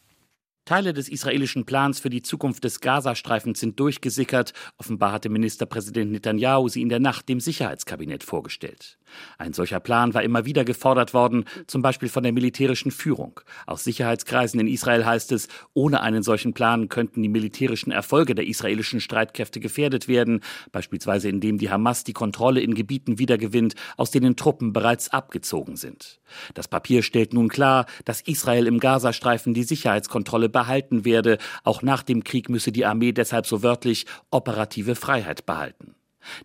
Teile 0.68 0.92
des 0.92 1.08
israelischen 1.08 1.64
Plans 1.64 1.98
für 1.98 2.10
die 2.10 2.20
Zukunft 2.20 2.62
des 2.62 2.80
Gazastreifens 2.80 3.58
sind 3.58 3.80
durchgesickert. 3.80 4.52
Offenbar 4.76 5.12
hatte 5.12 5.30
Ministerpräsident 5.30 6.12
Netanyahu 6.12 6.68
sie 6.68 6.82
in 6.82 6.90
der 6.90 7.00
Nacht 7.00 7.30
dem 7.30 7.40
Sicherheitskabinett 7.40 8.22
vorgestellt. 8.22 8.98
Ein 9.38 9.52
solcher 9.52 9.80
Plan 9.80 10.14
war 10.14 10.22
immer 10.22 10.44
wieder 10.44 10.64
gefordert 10.64 11.14
worden, 11.14 11.44
zum 11.66 11.82
Beispiel 11.82 12.08
von 12.08 12.22
der 12.22 12.32
militärischen 12.32 12.90
Führung. 12.90 13.40
Aus 13.66 13.84
Sicherheitskreisen 13.84 14.60
in 14.60 14.68
Israel 14.68 15.04
heißt 15.04 15.32
es, 15.32 15.48
ohne 15.74 16.00
einen 16.00 16.22
solchen 16.22 16.54
Plan 16.54 16.88
könnten 16.88 17.22
die 17.22 17.28
militärischen 17.28 17.90
Erfolge 17.90 18.34
der 18.34 18.46
israelischen 18.46 19.00
Streitkräfte 19.00 19.60
gefährdet 19.60 20.08
werden, 20.08 20.40
beispielsweise 20.72 21.28
indem 21.28 21.58
die 21.58 21.70
Hamas 21.70 22.04
die 22.04 22.12
Kontrolle 22.12 22.60
in 22.60 22.74
Gebieten 22.74 23.18
wiedergewinnt, 23.18 23.74
aus 23.96 24.10
denen 24.10 24.36
Truppen 24.36 24.72
bereits 24.72 25.10
abgezogen 25.10 25.76
sind. 25.76 26.20
Das 26.54 26.68
Papier 26.68 27.02
stellt 27.02 27.32
nun 27.32 27.48
klar, 27.48 27.86
dass 28.04 28.20
Israel 28.20 28.66
im 28.66 28.80
Gazastreifen 28.80 29.54
die 29.54 29.62
Sicherheitskontrolle 29.62 30.48
behalten 30.48 31.04
werde. 31.04 31.38
Auch 31.64 31.82
nach 31.82 32.02
dem 32.02 32.24
Krieg 32.24 32.48
müsse 32.48 32.72
die 32.72 32.84
Armee 32.84 33.12
deshalb 33.12 33.46
so 33.46 33.62
wörtlich 33.62 34.06
operative 34.30 34.94
Freiheit 34.94 35.46
behalten. 35.46 35.94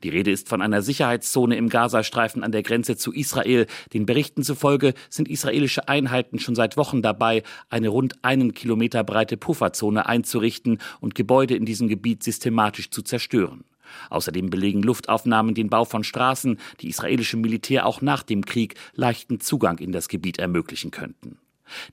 Die 0.03 0.09
Rede 0.09 0.31
ist 0.31 0.49
von 0.49 0.61
einer 0.61 0.81
Sicherheitszone 0.81 1.55
im 1.55 1.69
Gazastreifen 1.69 2.43
an 2.43 2.51
der 2.51 2.63
Grenze 2.63 2.97
zu 2.97 3.11
Israel. 3.11 3.67
Den 3.93 4.05
Berichten 4.05 4.43
zufolge 4.43 4.93
sind 5.09 5.27
israelische 5.27 5.87
Einheiten 5.87 6.39
schon 6.39 6.55
seit 6.55 6.77
Wochen 6.77 7.01
dabei, 7.01 7.43
eine 7.69 7.89
rund 7.89 8.23
einen 8.23 8.53
Kilometer 8.53 9.03
breite 9.03 9.37
Pufferzone 9.37 10.07
einzurichten 10.07 10.79
und 10.99 11.15
Gebäude 11.15 11.55
in 11.55 11.65
diesem 11.65 11.87
Gebiet 11.87 12.23
systematisch 12.23 12.89
zu 12.89 13.01
zerstören. 13.01 13.63
Außerdem 14.09 14.49
belegen 14.49 14.81
Luftaufnahmen 14.81 15.53
den 15.53 15.69
Bau 15.69 15.85
von 15.85 16.03
Straßen, 16.03 16.59
die 16.81 16.89
israelischem 16.89 17.41
Militär 17.41 17.85
auch 17.85 18.01
nach 18.01 18.23
dem 18.23 18.45
Krieg 18.45 18.75
leichten 18.93 19.39
Zugang 19.39 19.77
in 19.79 19.91
das 19.91 20.07
Gebiet 20.07 20.39
ermöglichen 20.39 20.91
könnten. 20.91 21.37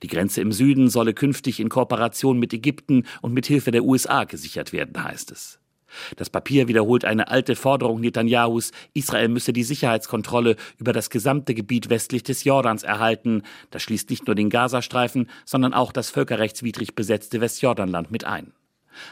Die 0.03 0.07
Grenze 0.07 0.41
im 0.41 0.51
Süden 0.51 0.89
solle 0.89 1.13
künftig 1.13 1.59
in 1.59 1.69
Kooperation 1.69 2.37
mit 2.39 2.53
Ägypten 2.53 3.03
und 3.21 3.33
mit 3.33 3.45
Hilfe 3.45 3.71
der 3.71 3.83
USA 3.83 4.25
gesichert 4.25 4.73
werden, 4.73 5.01
heißt 5.01 5.31
es. 5.31 5.60
Das 6.15 6.29
Papier 6.29 6.67
wiederholt 6.67 7.05
eine 7.05 7.29
alte 7.29 7.55
Forderung 7.55 8.01
Netanyahus, 8.01 8.71
Israel 8.93 9.27
müsse 9.27 9.53
die 9.53 9.63
Sicherheitskontrolle 9.63 10.55
über 10.77 10.93
das 10.93 11.09
gesamte 11.09 11.53
Gebiet 11.53 11.89
westlich 11.89 12.23
des 12.23 12.43
Jordans 12.43 12.83
erhalten. 12.83 13.43
Das 13.69 13.83
schließt 13.83 14.09
nicht 14.09 14.27
nur 14.27 14.35
den 14.35 14.49
Gazastreifen, 14.49 15.29
sondern 15.45 15.73
auch 15.73 15.91
das 15.91 16.09
völkerrechtswidrig 16.09 16.95
besetzte 16.95 17.41
Westjordanland 17.41 18.11
mit 18.11 18.25
ein. 18.25 18.53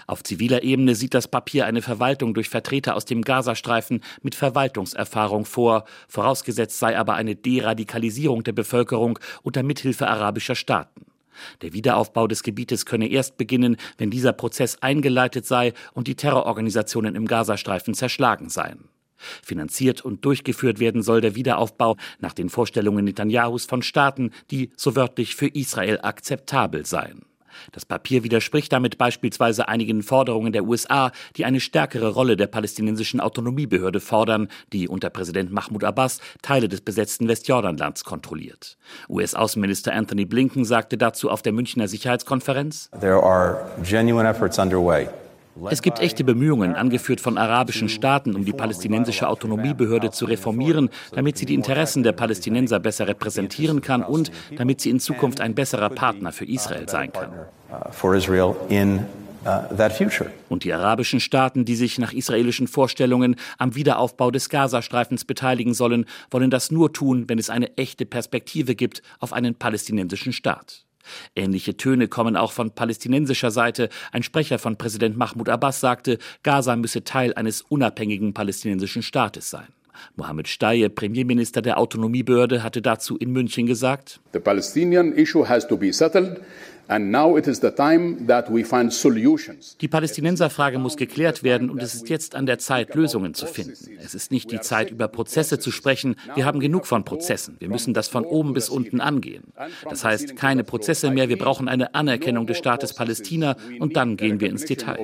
Auf 0.08 0.24
ziviler 0.24 0.64
Ebene 0.64 0.96
sieht 0.96 1.14
das 1.14 1.28
Papier 1.28 1.66
eine 1.66 1.82
Verwaltung 1.82 2.34
durch 2.34 2.50
Vertreter 2.50 2.96
aus 2.96 3.06
dem 3.06 3.22
Gazastreifen 3.22 4.02
mit 4.22 4.36
Verwaltungserfahrung 4.36 5.46
vor, 5.46 5.86
vorausgesetzt 6.08 6.80
sei 6.80 6.98
aber 6.98 7.14
eine 7.14 7.36
Deradikalisierung 7.36 8.44
der 8.44 8.54
Bevölkerung 8.54 9.20
unter 9.42 9.64
Mithilfe 9.64 10.08
arabischer 10.08 10.56
Staaten. 10.56 11.09
Der 11.62 11.74
Wiederaufbau 11.74 12.28
des 12.28 12.44
Gebietes 12.44 12.86
könne 12.86 13.08
erst 13.08 13.38
beginnen, 13.38 13.78
wenn 13.98 14.10
dieser 14.12 14.34
Prozess 14.34 14.78
eingeleitet 14.82 15.46
sei 15.46 15.74
und 15.94 16.08
die 16.08 16.16
Terrororganisationen 16.16 17.16
im 17.16 17.26
Gazastreifen 17.26 17.94
zerschlagen 17.94 18.50
seien. 18.50 18.90
Finanziert 19.44 20.02
und 20.02 20.24
durchgeführt 20.24 20.80
werden 20.80 21.02
soll 21.02 21.22
der 21.22 21.36
Wiederaufbau 21.36 21.98
nach 22.20 22.34
den 22.34 22.50
Vorstellungen 22.50 23.06
Netanyahus 23.06 23.66
von 23.66 23.82
Staaten, 23.82 24.32
die 24.52 24.72
so 24.76 24.96
wörtlich 24.96 25.36
für 25.36 25.48
Israel 25.48 26.00
akzeptabel 26.02 26.86
seien. 26.86 27.29
Das 27.72 27.86
Papier 27.86 28.24
widerspricht 28.24 28.72
damit 28.72 28.98
beispielsweise 28.98 29.68
einigen 29.68 30.04
Forderungen 30.04 30.52
der 30.52 30.64
USA, 30.64 31.12
die 31.36 31.46
eine 31.46 31.60
stärkere 31.60 32.10
Rolle 32.10 32.38
der 32.38 32.48
palästinensischen 32.48 33.20
Autonomiebehörde 33.20 34.00
fordern, 34.00 34.48
die 34.74 34.88
unter 34.88 35.10
Präsident 35.10 35.52
Mahmoud 35.52 35.84
Abbas 35.84 36.20
Teile 36.42 36.70
des 36.70 36.82
besetzten 36.82 37.28
Westjordanlands 37.28 38.04
kontrolliert. 38.04 38.78
US-Außenminister 39.10 39.94
Anthony 39.94 40.26
Blinken 40.26 40.66
sagte 40.66 40.98
dazu 40.98 41.30
auf 41.30 41.42
der 41.42 41.54
Münchner 41.54 41.88
Sicherheitskonferenz 41.88 42.90
There 43.00 43.24
are 43.24 43.70
genuine 43.84 44.28
efforts 44.28 44.60
underway 44.60 45.08
es 45.70 45.82
gibt 45.82 46.00
echte 46.00 46.24
Bemühungen, 46.24 46.76
angeführt 46.76 47.22
von 47.22 47.38
arabischen 47.38 47.90
Staaten, 47.90 48.36
um 48.36 48.46
die 48.46 48.54
palästinensische 48.54 49.28
Autonomiebehörde 49.28 50.12
zu 50.12 50.26
reformieren, 50.26 50.90
damit 51.12 51.38
sie 51.38 51.46
die 51.46 51.54
Interessen 51.54 52.04
der 52.04 52.14
Palästinenser 52.14 52.80
besser 52.80 53.08
repräsentieren 53.08 53.82
kann 53.82 54.04
und 54.04 54.32
damit 54.56 54.82
sie 54.82 54.90
in 54.90 55.00
Zukunft 55.00 55.42
ein 55.42 55.56
besserer 55.56 55.90
Partner 55.90 56.32
für 56.32 56.46
Israel 56.46 56.88
sein 56.88 57.12
kann. 57.12 57.32
Und 60.50 60.64
die 60.64 60.74
arabischen 60.74 61.20
Staaten, 61.20 61.64
die 61.66 61.76
sich 61.76 61.98
nach 61.98 62.12
israelischen 62.12 62.68
Vorstellungen 62.68 63.36
am 63.58 63.76
Wiederaufbau 63.76 64.32
des 64.32 64.50
Gazastreifens 64.50 65.26
beteiligen 65.26 65.74
sollen, 65.74 66.06
wollen 66.30 66.50
das 66.52 66.72
nur 66.72 66.92
tun, 66.92 67.26
wenn 67.28 67.40
es 67.40 67.50
eine 67.50 67.78
echte 67.78 68.06
Perspektive 68.06 68.76
gibt 68.76 69.02
auf 69.20 69.32
einen 69.34 69.56
palästinensischen 69.56 70.34
Staat. 70.34 70.86
Ähnliche 71.36 71.78
Töne 71.78 72.08
kommen 72.08 72.36
auch 72.36 72.52
von 72.52 72.72
palästinensischer 72.72 73.52
Seite. 73.52 73.90
Ein 74.12 74.24
Sprecher 74.24 74.60
von 74.60 74.78
Präsident 74.78 75.18
Mahmoud 75.18 75.50
Abbas 75.50 75.80
sagte, 75.80 76.18
Gaza 76.44 76.76
müsse 76.76 77.04
Teil 77.04 77.34
eines 77.34 77.62
unabhängigen 77.62 78.34
palästinensischen 78.34 79.02
Staates 79.02 79.50
sein. 79.50 79.68
Mohammed 80.16 80.48
Steye, 80.48 80.90
Premierminister 80.90 81.62
der 81.62 81.78
Autonomiebehörde, 81.78 82.64
hatte 82.64 82.82
dazu 82.82 83.18
in 83.18 83.32
München 83.32 83.66
gesagt: 83.66 84.20
The 84.34 84.40
Palestinian 84.40 85.14
issue 85.14 85.48
has 85.48 85.68
to 85.68 85.78
be 85.78 85.92
settled 85.92 86.42
die 89.82 89.88
Palästinenserfrage 89.88 90.80
muss 90.80 90.98
geklärt 90.98 91.44
werden 91.44 91.70
und 91.70 91.82
es 91.84 91.94
ist 91.94 92.10
jetzt 92.10 92.34
an 92.36 92.48
der 92.48 92.58
Zeit, 92.58 92.96
Lösungen 92.96 93.36
zu 93.36 93.46
finden. 93.46 93.76
Es 94.04 94.16
ist 94.16 94.32
nicht 94.32 94.52
die 94.52 94.60
Zeit, 94.60 94.90
über 94.90 95.08
Prozesse 95.08 95.60
zu 95.60 95.70
sprechen. 95.72 96.16
Wir 96.34 96.46
haben 96.46 96.60
genug 96.60 96.88
von 96.88 97.04
Prozessen. 97.04 97.58
Wir 97.60 97.70
müssen 97.70 97.94
das 97.94 98.08
von 98.08 98.26
oben 98.26 98.54
bis 98.54 98.70
unten 98.70 99.02
angehen. 99.02 99.44
Das 99.88 100.04
heißt, 100.04 100.36
keine 100.36 100.64
Prozesse 100.64 101.12
mehr. 101.12 101.30
Wir 101.30 101.38
brauchen 101.38 101.68
eine 101.68 101.94
Anerkennung 101.94 102.48
des 102.48 102.58
Staates 102.58 102.94
Palästina 102.94 103.56
und 103.80 103.96
dann 103.96 104.18
gehen 104.18 104.40
wir 104.40 104.50
ins 104.50 104.66
Detail. 104.66 104.98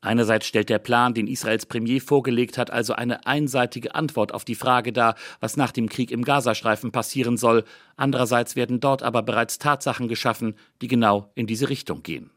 Einerseits 0.00 0.46
stellt 0.46 0.68
der 0.68 0.78
Plan, 0.78 1.14
den 1.14 1.26
Israels 1.26 1.66
Premier 1.66 2.00
vorgelegt 2.00 2.58
hat, 2.58 2.70
also 2.70 2.92
eine 2.94 3.26
einseitige 3.26 3.94
Antwort 3.94 4.34
auf 4.34 4.44
die 4.44 4.54
Frage 4.54 4.92
dar, 4.92 5.14
was 5.40 5.56
nach 5.56 5.72
dem 5.72 5.88
Krieg 5.88 6.10
im 6.10 6.24
Gazastreifen 6.24 6.92
passieren 6.92 7.36
soll. 7.36 7.64
Andererseits 7.96 8.56
werden 8.56 8.80
dort 8.80 9.02
aber 9.02 9.22
bereits 9.22 9.58
Tatsachen 9.58 10.08
geschaffen, 10.08 10.54
die 10.82 10.88
genau 10.88 11.30
in 11.34 11.46
diese 11.46 11.68
Richtung 11.68 12.02
gehen. 12.02 12.30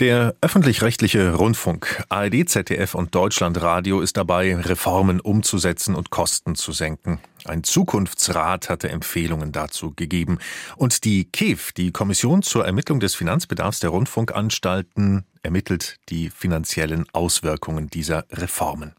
Der 0.00 0.34
öffentlich-rechtliche 0.40 1.34
Rundfunk, 1.34 2.02
ARD, 2.08 2.48
ZDF 2.48 2.94
und 2.94 3.14
Deutschlandradio 3.14 4.00
ist 4.00 4.16
dabei, 4.16 4.56
Reformen 4.56 5.20
umzusetzen 5.20 5.94
und 5.94 6.08
Kosten 6.08 6.54
zu 6.54 6.72
senken. 6.72 7.20
Ein 7.44 7.64
Zukunftsrat 7.64 8.70
hatte 8.70 8.88
Empfehlungen 8.88 9.52
dazu 9.52 9.92
gegeben. 9.94 10.38
Und 10.76 11.04
die 11.04 11.26
KEF, 11.26 11.72
die 11.72 11.92
Kommission 11.92 12.40
zur 12.40 12.64
Ermittlung 12.64 13.00
des 13.00 13.14
Finanzbedarfs 13.14 13.80
der 13.80 13.90
Rundfunkanstalten, 13.90 15.26
ermittelt 15.42 15.98
die 16.08 16.30
finanziellen 16.30 17.04
Auswirkungen 17.12 17.88
dieser 17.88 18.24
Reformen. 18.32 18.94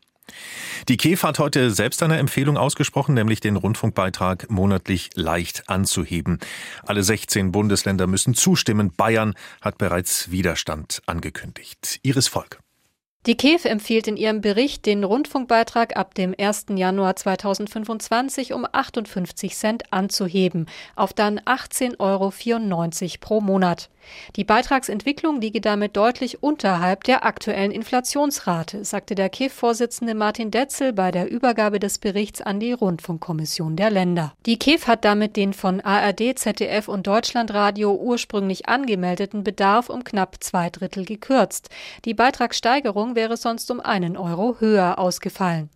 Die 0.90 0.98
KEF 0.98 1.24
hat 1.24 1.40
heute 1.40 1.72
selbst 1.72 2.02
eine 2.04 2.18
Empfehlung 2.18 2.58
ausgesprochen, 2.58 3.14
nämlich 3.14 3.40
den 3.40 3.56
Rundfunkbeitrag 3.56 4.50
monatlich 4.50 5.10
leicht 5.16 5.70
anzuheben. 5.70 6.40
Alle 6.84 7.04
16 7.04 7.52
Bundesländer 7.52 8.08
müssen 8.08 8.34
zustimmen. 8.34 8.92
Bayern 8.96 9.36
hat 9.62 9.78
bereits 9.78 10.32
Widerstand 10.32 11.02
angekündigt. 11.06 12.00
Iris 12.04 12.28
Volk. 12.28 12.60
Die 13.28 13.38
KEF 13.38 13.66
empfiehlt 13.66 14.08
in 14.08 14.18
ihrem 14.18 14.42
Bericht, 14.42 14.88
den 14.88 15.04
Rundfunkbeitrag 15.04 15.96
ab 15.96 16.16
dem 16.16 16.34
1. 16.36 16.66
Januar 16.74 17.16
2025 17.16 18.52
um 18.52 18.66
58 18.72 19.56
Cent 19.56 19.94
anzuheben, 19.94 20.66
auf 20.96 21.14
dann 21.14 21.40
18,94 21.42 22.00
Euro 22.00 23.18
pro 23.20 23.40
Monat. 23.40 23.92
Die 24.36 24.44
Beitragsentwicklung 24.44 25.42
liege 25.42 25.62
damit 25.62 25.96
deutlich 25.96 26.42
unterhalb 26.42 27.04
der 27.04 27.26
aktuellen 27.26 27.72
Inflationsrate, 27.72 28.84
sagte 28.84 29.16
der 29.16 29.30
KEF-Vorsitzende 29.30 30.16
Martin 30.16 30.52
Detzel 30.52 30.94
bei 30.94 31.12
der 31.12 31.30
Übergabe 31.30 31.80
des 31.80 32.00
Berichts 32.00 32.42
an 32.42 32.60
die 32.60 32.74
Rundfunkkommission 32.74 33.76
der 33.76 33.92
Länder. 33.92 34.34
Die 34.48 34.58
KEF 34.58 34.88
hat 34.88 35.06
damit 35.06 35.38
den 35.38 35.54
von 35.54 35.82
ARD, 35.82 36.38
ZDF 36.40 36.88
und 36.88 37.08
Deutschlandradio 37.08 37.94
ursprünglich 37.94 38.68
angemeldeten 38.68 39.44
Bedarf 39.44 39.90
um 39.90 40.04
knapp 40.04 40.38
zwei 40.40 40.70
Drittel 40.70 41.06
gekürzt. 41.06 41.70
Die 42.06 42.14
Beitragssteigerung 42.14 43.11
wäre 43.16 43.38
sonst 43.38 43.70
um 43.72 43.80
einen 43.80 44.18
Euro 44.18 44.58
höher 44.60 45.00
ausgefallen. 45.00 45.70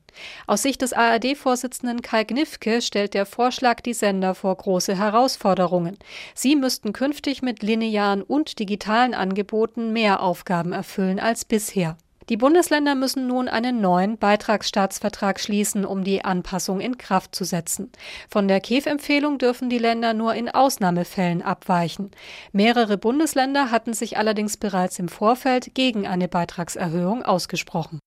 Aus 0.47 0.61
Sicht 0.61 0.81
des 0.81 0.93
ARD-Vorsitzenden 0.93 2.01
Kai 2.01 2.23
Gnifke 2.23 2.81
stellt 2.81 3.13
der 3.13 3.25
Vorschlag 3.25 3.81
die 3.81 3.93
Sender 3.93 4.35
vor 4.35 4.55
große 4.55 4.97
Herausforderungen. 4.97 5.97
Sie 6.33 6.55
müssten 6.55 6.93
künftig 6.93 7.41
mit 7.41 7.63
linearen 7.63 8.21
und 8.21 8.59
digitalen 8.59 9.13
Angeboten 9.13 9.91
mehr 9.93 10.21
Aufgaben 10.21 10.71
erfüllen 10.71 11.19
als 11.19 11.45
bisher. 11.45 11.97
Die 12.29 12.37
Bundesländer 12.37 12.95
müssen 12.95 13.27
nun 13.27 13.47
einen 13.47 13.81
neuen 13.81 14.17
Beitragsstaatsvertrag 14.17 15.39
schließen, 15.39 15.85
um 15.85 16.03
die 16.03 16.25
Anpassung 16.25 16.79
in 16.79 16.97
Kraft 16.97 17.35
zu 17.35 17.43
setzen. 17.43 17.91
Von 18.29 18.47
der 18.47 18.61
KEF-Empfehlung 18.61 19.37
dürfen 19.37 19.69
die 19.69 19.77
Länder 19.77 20.13
nur 20.13 20.33
in 20.33 20.49
Ausnahmefällen 20.49 21.43
abweichen. 21.43 22.09
Mehrere 22.51 22.97
Bundesländer 22.97 23.69
hatten 23.69 23.93
sich 23.93 24.17
allerdings 24.17 24.57
bereits 24.57 24.97
im 24.97 25.07
Vorfeld 25.07 25.75
gegen 25.75 26.07
eine 26.07 26.27
Beitragserhöhung 26.27 27.21
ausgesprochen. 27.21 27.99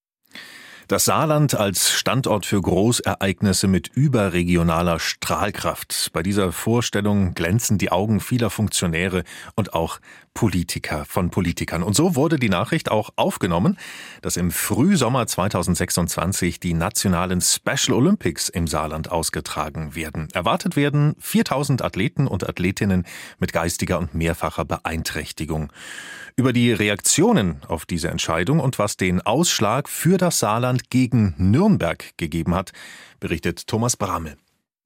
Das 0.88 1.04
Saarland 1.04 1.54
als 1.54 1.90
Standort 1.90 2.46
für 2.46 2.62
Großereignisse 2.62 3.68
mit 3.68 3.88
überregionaler 3.88 4.98
Strahlkraft. 4.98 6.08
Bei 6.14 6.22
dieser 6.22 6.50
Vorstellung 6.50 7.34
glänzen 7.34 7.76
die 7.76 7.92
Augen 7.92 8.20
vieler 8.20 8.48
Funktionäre 8.48 9.24
und 9.54 9.74
auch 9.74 10.00
Politiker 10.32 11.04
von 11.04 11.28
Politikern. 11.28 11.82
Und 11.82 11.94
so 11.94 12.16
wurde 12.16 12.38
die 12.38 12.48
Nachricht 12.48 12.90
auch 12.90 13.10
aufgenommen, 13.16 13.76
dass 14.22 14.38
im 14.38 14.50
Frühsommer 14.50 15.26
2026 15.26 16.58
die 16.58 16.72
nationalen 16.72 17.42
Special 17.42 17.92
Olympics 17.92 18.48
im 18.48 18.66
Saarland 18.66 19.10
ausgetragen 19.10 19.94
werden. 19.94 20.28
Erwartet 20.32 20.74
werden 20.74 21.16
4000 21.18 21.82
Athleten 21.82 22.26
und 22.26 22.48
Athletinnen 22.48 23.04
mit 23.38 23.52
geistiger 23.52 23.98
und 23.98 24.14
mehrfacher 24.14 24.64
Beeinträchtigung. 24.64 25.70
Über 26.38 26.52
die 26.52 26.70
Reaktionen 26.70 27.62
auf 27.66 27.84
diese 27.84 28.10
Entscheidung 28.10 28.60
und 28.60 28.78
was 28.78 28.96
den 28.96 29.20
Ausschlag 29.20 29.88
für 29.88 30.18
das 30.18 30.38
Saarland 30.38 30.88
gegen 30.88 31.34
Nürnberg 31.36 32.16
gegeben 32.16 32.54
hat, 32.54 32.70
berichtet 33.18 33.66
Thomas 33.66 33.96
Bramel. 33.96 34.36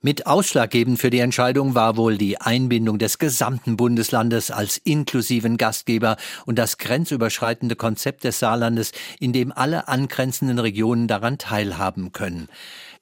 Mit 0.01 0.27
ausschlaggebend 0.27 0.99
für 0.99 1.11
die 1.11 1.19
Entscheidung 1.19 1.75
war 1.75 1.99
wohl 1.99 2.17
die 2.17 2.41
Einbindung 2.41 2.99
des 2.99 3.19
gesamten 3.19 3.77
Bundeslandes 3.77 4.51
als 4.51 4.79
inklusiven 4.79 5.59
Gastgeber 5.59 6.17
und 6.47 6.59
das 6.59 6.79
grenzüberschreitende 6.79 7.77
Konzept 7.77 8.25
des 8.25 8.39
Saarlandes, 8.39 8.93
in 9.21 9.35
dem 9.35 9.53
alle 9.53 9.89
angrenzenden 9.89 10.59
Regionen 10.59 11.07
daran 11.07 11.37
teilhaben 11.37 12.13
können. 12.13 12.49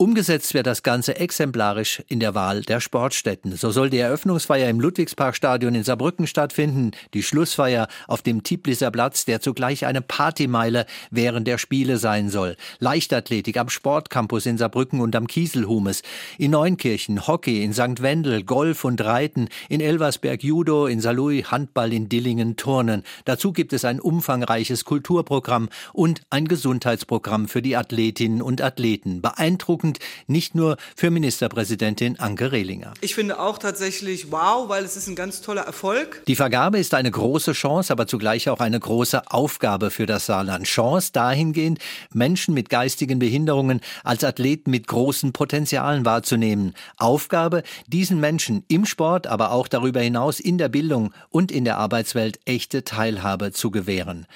Umgesetzt 0.00 0.54
wird 0.54 0.66
das 0.66 0.82
Ganze 0.82 1.16
exemplarisch 1.16 2.02
in 2.08 2.20
der 2.20 2.34
Wahl 2.34 2.62
der 2.62 2.80
Sportstätten. 2.80 3.54
So 3.54 3.70
soll 3.70 3.90
die 3.90 3.98
Eröffnungsfeier 3.98 4.70
im 4.70 4.80
Ludwigsparkstadion 4.80 5.74
in 5.74 5.84
Saarbrücken 5.84 6.26
stattfinden, 6.26 6.92
die 7.12 7.22
Schlussfeier 7.22 7.86
auf 8.08 8.22
dem 8.22 8.42
Tiblisser 8.42 8.90
Platz, 8.90 9.26
der 9.26 9.42
zugleich 9.42 9.84
eine 9.84 10.00
Partymeile 10.00 10.86
während 11.10 11.46
der 11.46 11.58
Spiele 11.58 11.98
sein 11.98 12.30
soll. 12.30 12.56
Leichtathletik 12.78 13.58
am 13.58 13.68
Sportcampus 13.68 14.46
in 14.46 14.56
Saarbrücken 14.56 15.02
und 15.02 15.14
am 15.14 15.26
Kieselhumes. 15.26 16.00
In 16.38 16.52
Neunkirchen 16.52 17.26
Hockey, 17.26 17.62
in 17.62 17.74
St. 17.74 18.00
Wendel 18.00 18.42
Golf 18.42 18.84
und 18.84 19.02
Reiten, 19.02 19.50
in 19.68 19.82
Elversberg 19.82 20.42
Judo, 20.42 20.86
in 20.86 21.02
Saarlouis 21.02 21.50
Handball, 21.50 21.92
in 21.92 22.08
Dillingen 22.08 22.56
Turnen. 22.56 23.02
Dazu 23.26 23.52
gibt 23.52 23.74
es 23.74 23.84
ein 23.84 24.00
umfangreiches 24.00 24.86
Kulturprogramm 24.86 25.68
und 25.92 26.22
ein 26.30 26.48
Gesundheitsprogramm 26.48 27.48
für 27.48 27.60
die 27.60 27.76
Athletinnen 27.76 28.40
und 28.40 28.62
Athleten. 28.62 29.20
Beeindruckend 29.20 29.89
beeindruckend, 29.90 29.98
nicht 30.26 30.54
nur 30.54 30.76
für 30.96 31.10
Ministerpräsidentin 31.10 32.18
Anke 32.18 32.52
Rehlinger. 32.52 32.94
Ich 33.00 33.14
finde 33.14 33.40
auch 33.40 33.58
tatsächlich 33.58 34.30
wow, 34.30 34.68
weil 34.68 34.84
es 34.84 34.96
ist 34.96 35.08
ein 35.08 35.14
ganz 35.14 35.40
toller 35.40 35.62
Erfolg. 35.62 36.22
Die 36.26 36.36
Vergabe 36.36 36.78
ist 36.78 36.94
eine 36.94 37.10
große 37.10 37.52
Chance, 37.52 37.92
aber 37.92 38.06
zugleich 38.06 38.48
auch 38.48 38.60
eine 38.60 38.78
große 38.78 39.30
Aufgabe 39.30 39.90
für 39.90 40.06
das 40.06 40.26
Saarland. 40.26 40.66
Chance 40.66 41.10
dahingehend, 41.12 41.78
Menschen 42.12 42.54
mit 42.54 42.68
geistigen 42.68 43.18
Behinderungen 43.18 43.80
als 44.04 44.24
Athleten 44.24 44.70
mit 44.70 44.86
großen 44.86 45.32
Potenzialen 45.32 46.04
wahrzunehmen. 46.04 46.74
Aufgabe, 46.96 47.62
diesen 47.86 48.20
Menschen 48.20 48.64
im 48.68 48.86
Sport, 48.86 49.26
aber 49.26 49.52
auch 49.52 49.68
darüber 49.68 50.00
hinaus 50.00 50.40
in 50.40 50.58
der 50.58 50.68
Bildung 50.68 51.12
und 51.30 51.50
in 51.50 51.64
der 51.64 51.78
Arbeitswelt 51.78 52.38
echte 52.44 52.84
Teilhabe 52.84 53.52
zu 53.52 53.70
gewähren. 53.70 54.26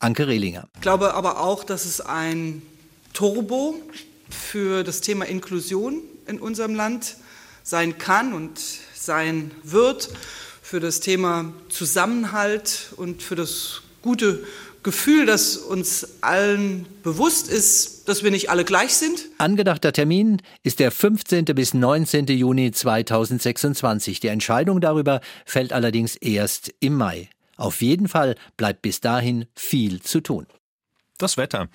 Anke 0.00 0.26
Rehlinger. 0.26 0.68
Ich 0.74 0.80
glaube 0.80 1.14
aber 1.14 1.40
auch, 1.40 1.64
dass 1.64 1.84
es 1.84 2.00
ein 2.00 2.62
Turbo 3.14 3.76
für 4.34 4.84
das 4.84 5.00
Thema 5.00 5.24
Inklusion 5.26 6.02
in 6.26 6.38
unserem 6.40 6.74
Land 6.74 7.16
sein 7.62 7.98
kann 7.98 8.32
und 8.32 8.60
sein 8.94 9.50
wird, 9.62 10.10
für 10.62 10.80
das 10.80 11.00
Thema 11.00 11.52
Zusammenhalt 11.68 12.92
und 12.96 13.22
für 13.22 13.36
das 13.36 13.82
gute 14.02 14.44
Gefühl, 14.82 15.24
dass 15.24 15.56
uns 15.56 16.06
allen 16.20 16.86
bewusst 17.02 17.48
ist, 17.48 18.08
dass 18.08 18.22
wir 18.22 18.30
nicht 18.30 18.50
alle 18.50 18.64
gleich 18.64 18.94
sind. 18.94 19.26
Angedachter 19.38 19.92
Termin 19.92 20.42
ist 20.62 20.78
der 20.78 20.90
15. 20.90 21.46
bis 21.46 21.74
19. 21.74 22.26
Juni 22.26 22.70
2026. 22.70 24.20
Die 24.20 24.28
Entscheidung 24.28 24.80
darüber 24.80 25.20
fällt 25.46 25.72
allerdings 25.72 26.16
erst 26.16 26.72
im 26.80 26.96
Mai. 26.96 27.30
Auf 27.56 27.82
jeden 27.82 28.08
Fall 28.08 28.36
bleibt 28.56 28.82
bis 28.82 29.00
dahin 29.00 29.46
viel 29.54 30.02
zu 30.02 30.20
tun. 30.20 30.46
Das 31.18 31.36
Wetter. 31.36 31.68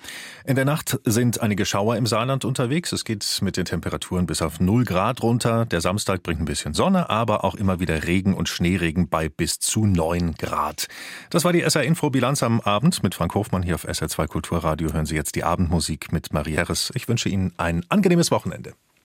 In 0.44 0.54
der 0.54 0.66
Nacht 0.66 1.00
sind 1.04 1.40
einige 1.40 1.64
Schauer 1.64 1.96
im 1.96 2.04
Saarland 2.04 2.44
unterwegs. 2.44 2.92
Es 2.92 3.04
geht 3.04 3.38
mit 3.40 3.56
den 3.56 3.64
Temperaturen 3.64 4.26
bis 4.26 4.42
auf 4.42 4.60
0 4.60 4.84
Grad 4.84 5.22
runter. 5.22 5.64
Der 5.64 5.80
Samstag 5.80 6.22
bringt 6.22 6.40
ein 6.40 6.44
bisschen 6.44 6.74
Sonne, 6.74 7.08
aber 7.08 7.42
auch 7.42 7.54
immer 7.54 7.80
wieder 7.80 8.04
Regen 8.06 8.34
und 8.34 8.50
Schneeregen 8.50 9.08
bei 9.08 9.30
bis 9.30 9.58
zu 9.58 9.86
9 9.86 10.34
Grad. 10.34 10.88
Das 11.30 11.44
war 11.44 11.54
die 11.54 11.62
SR 11.62 11.84
Info 11.84 12.10
Bilanz 12.10 12.42
am 12.42 12.60
Abend 12.60 13.02
mit 13.02 13.14
Frank 13.14 13.34
Hofmann 13.34 13.62
hier 13.62 13.76
auf 13.76 13.88
SR2 13.88 14.26
Kulturradio. 14.26 14.92
Hören 14.92 15.06
Sie 15.06 15.16
jetzt 15.16 15.34
die 15.36 15.44
Abendmusik 15.44 16.12
mit 16.12 16.34
Marie 16.34 16.58
Harris. 16.58 16.92
Ich 16.94 17.08
wünsche 17.08 17.30
Ihnen 17.30 17.54
ein 17.56 17.86
angenehmes 17.88 18.30
Wochenende. 18.30 18.74